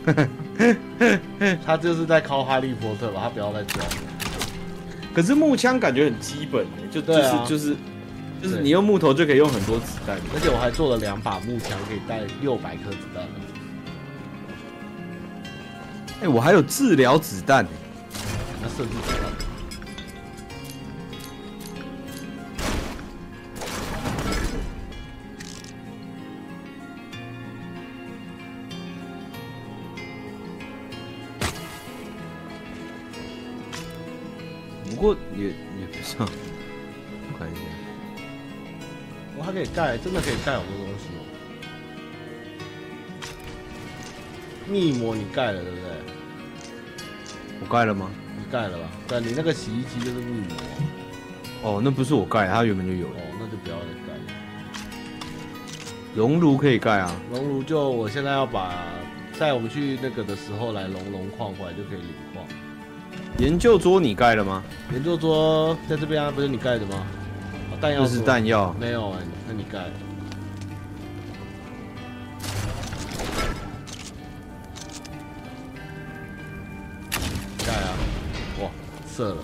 [1.65, 3.21] 他就是在靠哈利波特吧？
[3.23, 3.85] 他不要再装。
[5.13, 7.75] 可是木枪感觉很基本，就就是、啊、就是
[8.41, 13.23] 就是你用木头就可以用很多子弹，而且我还做了两把木枪，可以带六百颗子弹。
[16.21, 17.65] 哎、欸，我还有治疗子弹，
[18.61, 19.48] 那设置子弹。
[34.99, 37.61] 过也也不算，我看一下，
[39.37, 41.19] 我还可以盖，真的可以盖好多东西哦。
[44.67, 45.85] 密膜你盖了对不对？
[47.61, 48.11] 我盖了吗？
[48.37, 48.89] 你盖了吧？
[49.07, 50.55] 对，你那个洗衣机就是密膜。
[51.63, 53.07] 哦，那不是我盖，它原本就有。
[53.07, 54.19] 哦，那就不要再盖了。
[56.15, 58.85] 熔炉可以盖啊，熔炉就我现在要把，
[59.33, 62.01] 在我们去那个的时候来龙龙矿回来就可以。
[63.39, 64.61] 研究桌你盖了吗？
[64.91, 67.07] 研究桌在这边啊，不是你盖的吗？
[67.79, 69.17] 弹药是弹药，没有啊，
[69.47, 69.79] 那你盖。
[77.65, 77.95] 盖啊！
[78.61, 78.69] 哇，
[79.09, 79.43] 射了！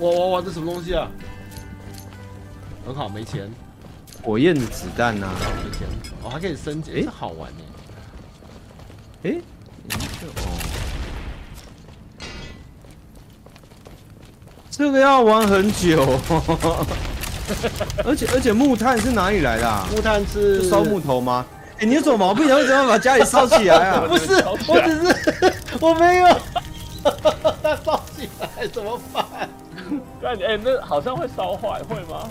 [0.00, 1.08] 哇哇哇，这什么东西啊？
[2.84, 3.50] 很好，没钱。
[4.22, 5.88] 火焰的子弹呐、啊，没钱。
[6.22, 7.64] 哦，还可以升级，哎、欸，好玩呢。
[9.22, 10.79] 哎、欸，研究哦。
[14.80, 16.02] 这个要玩很久，
[18.02, 19.86] 而且而且木炭是哪里来的啊？
[19.94, 21.44] 木炭是烧木头吗？
[21.78, 22.46] 哎，你有什么毛病？
[22.46, 24.04] 你为什么要把家里烧起来啊？
[24.08, 26.28] 不是，我只是 我没有，
[27.62, 29.22] 它烧起来怎么办？
[30.22, 32.26] 那哎，那好像会烧坏，会吗？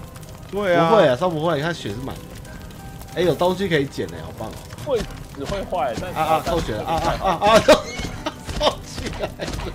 [0.52, 2.22] 对啊，不会啊，烧不坏，你看血是满的。
[3.14, 4.54] 哎，有东西可以捡的，好棒哦！
[4.88, 5.00] 会
[5.38, 7.62] 只会坏，但啊啊，扣血啊啊啊啊！
[8.60, 9.72] 扣起来了！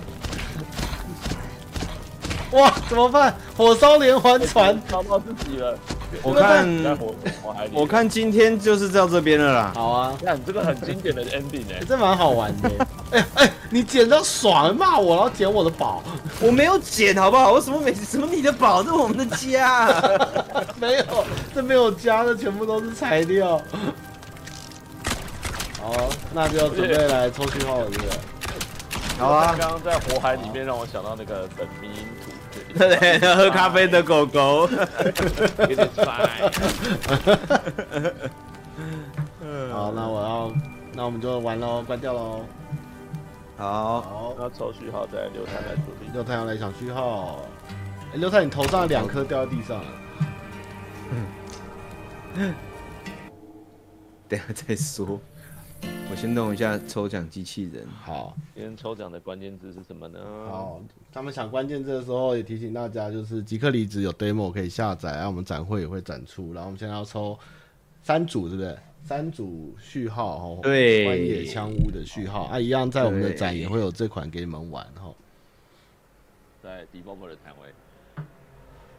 [2.85, 3.35] 哇，怎么办？
[3.57, 5.77] 火烧连环船， 烧到自己了。
[6.21, 6.97] 我看，
[7.73, 9.71] 我看今天就是到这边了啦。
[9.75, 12.71] 好啊，那你这个很经典的 ending 哎，这蛮好玩的。
[13.11, 16.01] 哎哎，你捡到爽，骂我，然后捡我的宝。
[16.39, 17.51] 我没有捡，好不好？
[17.51, 19.89] 我什么没什么你的宝，这是我们的家。
[20.79, 21.03] 没有，
[21.53, 23.61] 这没有家，这全部都是材料。
[25.81, 25.91] 好，
[26.33, 28.09] 那就要准备来抽信号了，对不对？
[29.19, 29.55] 好啊。
[29.57, 31.91] 刚刚在火海里面让我想到那个本命
[32.23, 32.31] 图。
[32.77, 34.69] 对，喝咖啡的狗狗，
[35.59, 36.03] 有点帅。
[39.71, 40.53] 好，那我要，
[40.93, 42.45] 那我们就完喽，关掉喽。
[43.57, 46.09] 好，好，那抽序号再六太来处理。
[46.11, 47.39] 六太要来抢序号。
[48.13, 49.85] 哎，六太，你头上两颗掉在地上了。
[52.35, 52.53] 嗯。
[54.27, 55.19] 等下再说。
[56.09, 57.85] 我先弄一下抽奖机器人。
[58.03, 60.19] 好，今天抽奖的关键字是什么呢？
[60.49, 60.81] 好，
[61.11, 66.53] 他们想关键字的时候也提醒大家，就是即刻离职有 demo 可以下载，然后我们展会也会展出。
[66.53, 67.37] 然后我们现在要抽
[68.01, 68.77] 三组，对不对？
[69.03, 70.59] 三组序号哦。
[70.63, 71.03] 对。
[71.05, 75.13] 关野枪屋的序号啊，一样在我们的展也会有这款给你们玩哈。
[76.63, 78.23] 在 Devolver 的摊位。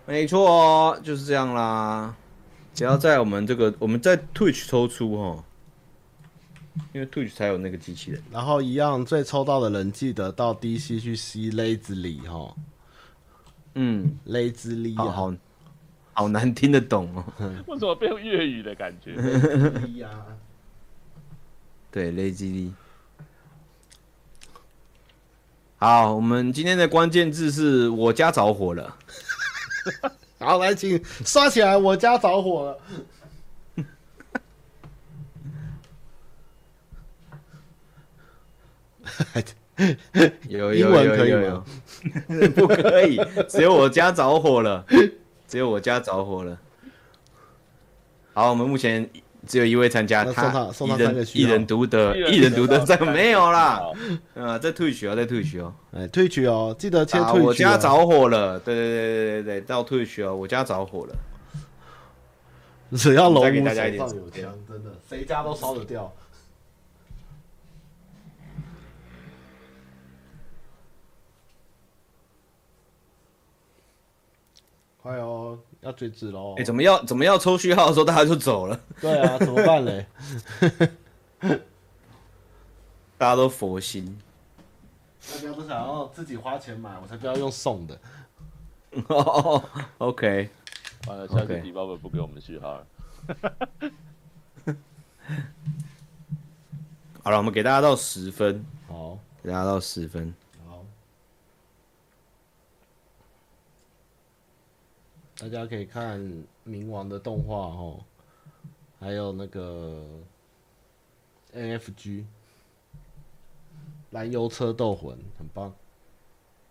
[0.06, 2.14] 没错，就是这样啦。
[2.74, 5.42] 只要在我们这个我们在 Twitch 抽出哈。
[6.96, 12.56] 因为 Twitch 才有那个机器人，然后一样，最抽到的人记得到 DC 去吸勒子里哈。
[13.74, 15.34] 嗯，勒子里啊，好，
[16.14, 17.22] 好难听得懂哦。
[17.68, 19.14] 为什么变粤语的感觉？
[21.90, 22.72] 对，勒子里。
[25.76, 28.96] 好，我们今天的关键字是我家着火了。
[30.40, 32.78] 好，来，请刷起来，我家着火了。
[40.48, 41.64] 有英文可以吗？
[42.56, 44.84] 不可以，只有我家着火了，
[45.46, 46.58] 只有我家着火了。
[48.32, 49.08] 好，我们目前
[49.46, 53.82] 只有一位参加，他一人一人独得，一人独得，这个没有啦。
[54.34, 57.46] 啊，在退取哦，在退取哦，哎，退取哦，记得先退取。
[57.46, 61.14] 我家着火了，对对对对对对，到退取哦，我家着火了。
[62.92, 66.12] 只要龙母手上有枪，真的谁家都烧得掉。
[75.06, 76.54] 哎呦，要追纸喽！
[76.58, 78.80] 哎，怎么要怎么要抽序号的时候，大家就走了？
[79.00, 80.04] 对啊，怎么办嘞？
[83.16, 84.18] 大家都佛心，
[85.32, 87.98] 大家都想要自己花钱买，我才不要用送的。
[89.08, 89.62] 哦，
[89.98, 90.50] OK，
[91.06, 92.86] 完了，下次 Devolver 不给我们序号了。
[97.22, 100.34] 好了，我们给大家到十分，好，给大家到十分。
[105.38, 106.18] 大家可以看
[106.66, 108.00] 冥王的动画哦，
[108.98, 110.02] 还有那个
[111.54, 112.24] NFG
[114.10, 115.70] 燃油车斗魂很棒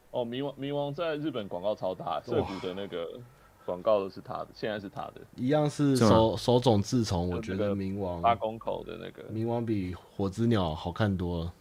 [0.10, 0.26] 哦。
[0.26, 3.20] 冥王冥王在日本广告超大，涩谷的那个
[3.68, 7.30] 广告都是他的，现在是他的，一样是手手冢治虫。
[7.30, 11.54] 我觉得冥王八公口的那个冥王比火之鸟好看多了。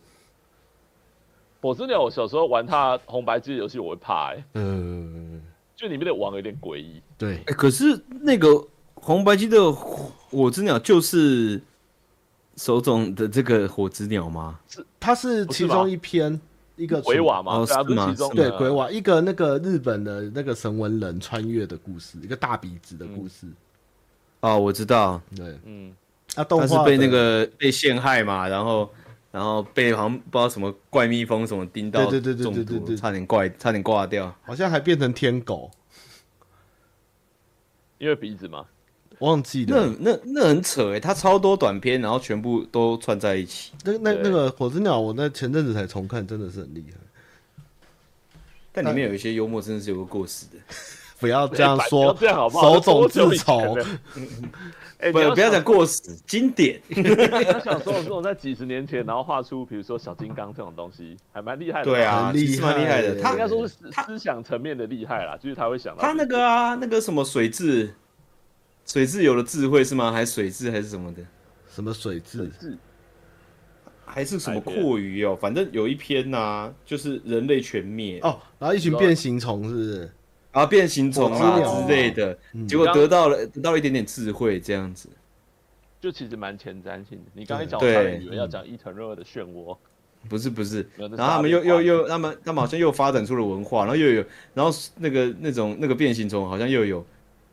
[1.61, 4.45] 火之鸟我小时候玩它红白机的游戏，我会怕哎、欸。
[4.55, 5.43] 嗯。
[5.77, 7.55] 就里面的网有点诡异，对、欸。
[7.55, 8.49] 可是那个
[8.95, 11.61] 红白机的火之鸟就是
[12.57, 14.59] 手冢的这个火之鸟吗？
[14.69, 16.41] 是，它是其中一篇
[16.77, 17.65] 一个鬼瓦嘛？
[17.67, 23.47] 对啊，是吗对鬼瓦一个那个日本的那个神文人穿越的故事，一个大鼻子的故事。
[24.41, 25.93] 哦、嗯，我知道，对，嗯，
[26.37, 28.89] 啊，动画是被那个被陷害嘛，然后
[29.35, 35.69] 然后被好像不知道什么怪蜜蜂什么叮到，对对对对对对，差点怪差点挂掉，好像还变成天狗。
[37.99, 38.65] 因为鼻子嘛，
[39.19, 39.89] 忘记了。
[39.89, 43.73] 那那那很扯哎，它超多短片，然后全部都串在一起。
[43.85, 46.97] 那那那个火之鸟，我那前阵子才重看，真的是很厉害。
[48.71, 50.59] 但里面有一些幽默，真的是有个过时的。
[51.25, 52.75] 不要这样说，这样好不好？
[52.75, 53.77] 手冢治虫。
[55.05, 56.81] 不不要讲过时，经典。
[56.89, 61.85] 他想说这种在几十年前，然后画出比如说小金刚这种东西，还蛮厉害的。
[61.85, 63.21] 对啊，厉害蛮厉害的。
[63.21, 63.75] 他应该说是
[64.07, 67.93] 思想层面的厉害啦，就是他会想到他那个啊，那个什么水质，
[68.87, 70.11] 水质有了智慧是吗？
[70.13, 71.23] 还是水质还是什么的？
[71.75, 72.51] 什么水质？
[74.07, 75.37] 还是什么阔鱼哦？
[75.39, 80.11] 反正有一篇呐，就是人类全灭哦，然后一群变形虫是不是？
[80.55, 82.39] 然后变形虫啊之类的，
[82.69, 85.09] 结果得到了得到了一点点智慧，这样子。
[86.01, 87.25] 就其实蛮前瞻性的。
[87.33, 89.77] 你刚才讲，我差点以为要讲伊藤润二的漩涡。
[90.29, 94.25] 不是不是，然后他们又又又，他们他们好像又发展出了文化，然后又有，
[94.55, 97.05] 然后那个那种那个变形虫好像又有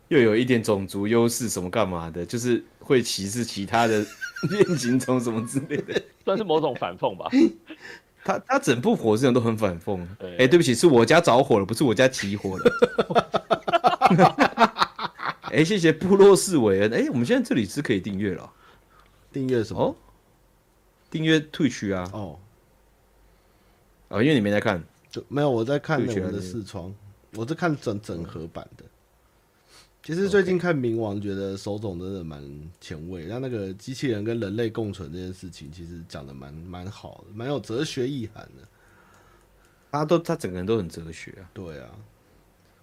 [0.08, 4.06] 又有一点种族优势什么干嘛的，就是会歧视其他的
[4.50, 7.28] 变形虫什么之类的，算是某种反讽吧。
[8.24, 10.02] 他他整部火之人都很反讽。
[10.20, 12.72] 哎、欸，对不起，是我家着火了，不是我家起火了。
[15.52, 16.94] 哎、欸，谢谢部落士韦恩。
[16.94, 18.50] 哎、欸，我们现在这里是可以订阅了，
[19.34, 19.96] 订阅什么？
[21.10, 22.10] 订阅 Twitch 啊。
[22.14, 22.40] 哦。
[24.10, 26.94] 哦，因为你没在看，就没有我在看我们的视窗，
[27.36, 28.84] 我在看整整合版的。
[30.04, 32.44] 其实最近看冥王，觉得手冢真的蛮
[32.80, 38.68] 前卫，让那个机器人跟人类共存这件事情，其实讲的蛮蛮好的，蛮有哲学意涵的。
[39.92, 41.46] 他都他整个人都很哲学啊。
[41.54, 41.90] 对啊。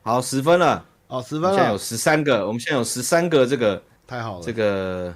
[0.03, 0.87] 好，十分了。
[1.09, 1.57] 哦，十分了。
[1.57, 4.45] 现在有十三个，我们现在有十三个，这个太好了。
[4.45, 5.15] 这个，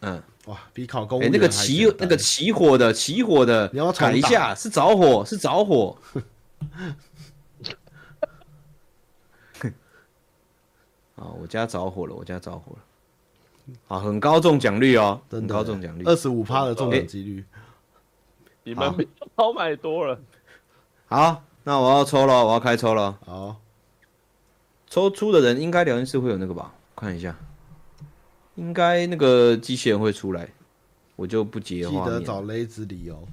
[0.00, 0.22] 嗯。
[0.46, 5.96] 哇，比考公务员、欸、那个起那个起火的起火的，你要改一下，是着火，是着火。
[11.16, 12.78] 好，我家着火了，我家着火了。
[13.88, 17.44] 啊，很高中奖率哦，很高中奖率，二十五趴的中奖几率，
[18.64, 20.20] 你们比超买多了。
[21.06, 23.18] 好，那我要抽了，我要开抽了。
[23.24, 23.56] 好，
[24.86, 26.74] 抽出的人应该聊天室会有那个吧？
[26.96, 27.36] 看一下。
[28.56, 30.48] 应该那个机器人会出来，
[31.16, 32.04] 我就不接话。
[32.04, 33.26] 记得找雷子理由。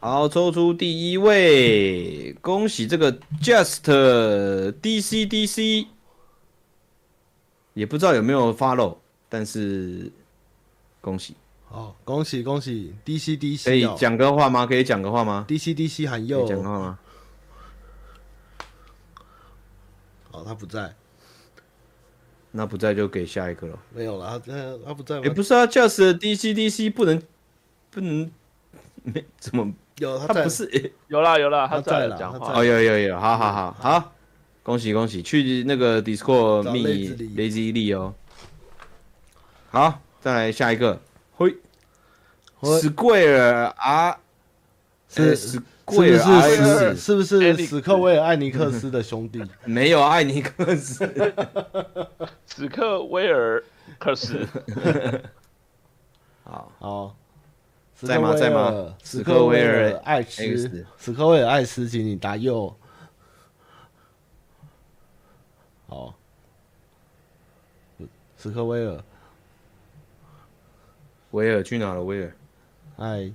[0.00, 3.12] 好，抽出第一位，恭喜这个
[3.42, 3.82] Just
[4.80, 5.86] DC DC，
[7.74, 8.96] 也不知道有没有 follow，
[9.28, 10.10] 但是
[11.00, 11.36] 恭喜。
[11.70, 14.66] 哦，恭喜恭喜 DC DC，可以讲个话吗？
[14.66, 16.98] 可以讲个话吗？DC DC 喊又讲个话吗？
[20.32, 20.94] 哦，他不在。
[22.54, 23.78] 那不在就给下一个了。
[23.94, 24.52] 没有了，他
[24.84, 25.18] 他不在。
[25.20, 27.22] 也不是啊，Just DC DC 不能
[27.90, 28.30] 不能
[29.02, 32.52] 没怎么有他，他不是有啦有啦，他在了讲话。
[32.58, 34.12] 哦有有有，好好好好，
[34.62, 38.14] 恭喜恭喜，去那个 Discord 密 Lazy Lee 哦。
[39.70, 41.00] 好，再来下一个，
[41.36, 41.56] 嘿
[42.60, 44.18] ，Square 啊，
[45.08, 45.36] 是。
[45.84, 49.42] 是不是是不是史克威尔艾尼克斯的兄弟？
[49.66, 51.04] 没有艾尼克斯，
[52.46, 53.62] 史克威尔
[53.98, 54.46] 克斯。
[56.44, 57.16] 好，好，
[57.94, 58.34] 在吗？
[58.34, 58.94] 在吗？
[59.02, 62.74] 史克威尔艾斯，史克威尔艾斯，请你答右。
[65.92, 66.14] 好，
[68.38, 68.98] 史克威尔，
[71.32, 72.02] 威尔去哪了？
[72.02, 72.32] 威尔，
[72.96, 73.30] 嗨。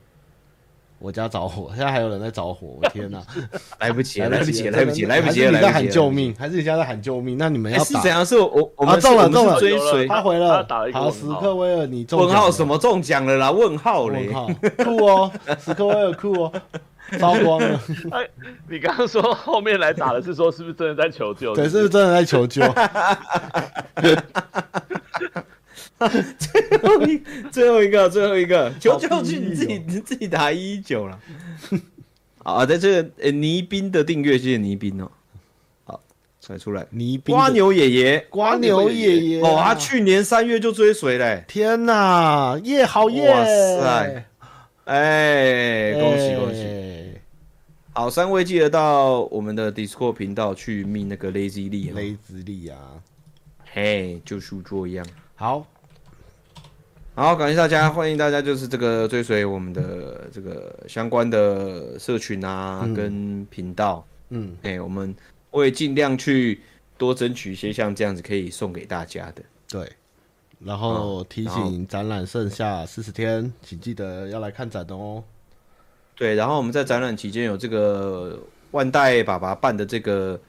[0.99, 3.21] 我家着火，现在还有人在着火，我天哪！
[3.79, 5.45] 来不及， 来不及，来不及，来不及！
[5.45, 7.37] 你在喊救命，还是你现在在喊救命？
[7.37, 7.83] 那你们要打？
[7.85, 8.25] 是怎样？
[8.25, 10.65] 是我我们中了中了，追随他回了。
[10.91, 13.51] 好，史克威尔，你中问号什么中奖了啦？
[13.51, 14.27] 问号嘞！
[14.83, 16.61] 酷哦，史克威尔酷哦，
[17.19, 17.79] 糟光了。
[18.11, 18.27] 哎，
[18.69, 21.55] 你刚刚说后面来打的是说是不是真的在求救？
[21.55, 22.61] 对，是不是真的在求救？
[26.37, 31.17] 最后一，最后一个，最后一个，求救去你自己，你自己打一一九了。
[32.43, 35.09] 好，在这个呃倪斌的订阅，谢谢倪斌哦。
[35.85, 35.99] 好，
[36.39, 41.43] 甩出来，倪斌，瓜牛爷爷，瓜牛爷爷，哦，他去年三月就追随嘞。
[41.47, 43.29] 天哪，耶，好耶！
[43.31, 44.25] 哇塞，
[44.87, 47.19] 哎，恭喜恭喜！
[47.91, 53.03] 好，三位记得到我们的 Discord 频道去密那个 Lazy Lee，Lazy Lee 啊，
[53.73, 55.05] 嘿，就书桌一样。
[55.35, 55.67] 好。
[57.15, 65.13] 好，感谢大家，欢迎大家，就是这个追随我们的这个相关的社群啊，嗯、跟频道，嗯，哎、欸，我们
[65.49, 66.61] 会尽量去
[66.97, 69.43] 多争取一些像这样子可以送给大家的。
[69.67, 69.91] 对，
[70.59, 75.23] 然后提醒展览剩下四十天，请记得要来看展哦。
[76.15, 78.39] 对，然后我们在展览期间有这个
[78.71, 80.37] 万代爸爸办的这个《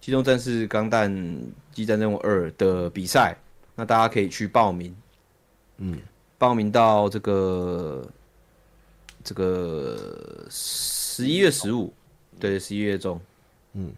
[0.00, 1.12] 机动战士钢弹
[1.72, 3.36] 激战任务二》的比赛，
[3.74, 4.94] 那大家可以去报名。
[5.78, 5.98] 嗯。
[6.38, 8.02] 报名到这个
[9.22, 11.92] 这个十一月十五，
[12.38, 13.20] 对，十一月中，
[13.74, 13.92] 嗯，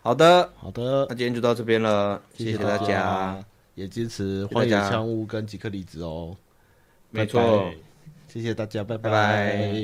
[0.00, 3.38] 好的，好的，那今天就到这边了，谢谢大家，
[3.76, 6.36] 也支持荒野枪屋跟吉克离子哦，
[7.10, 7.70] 没错，
[8.26, 9.76] 谢谢大家，拜拜。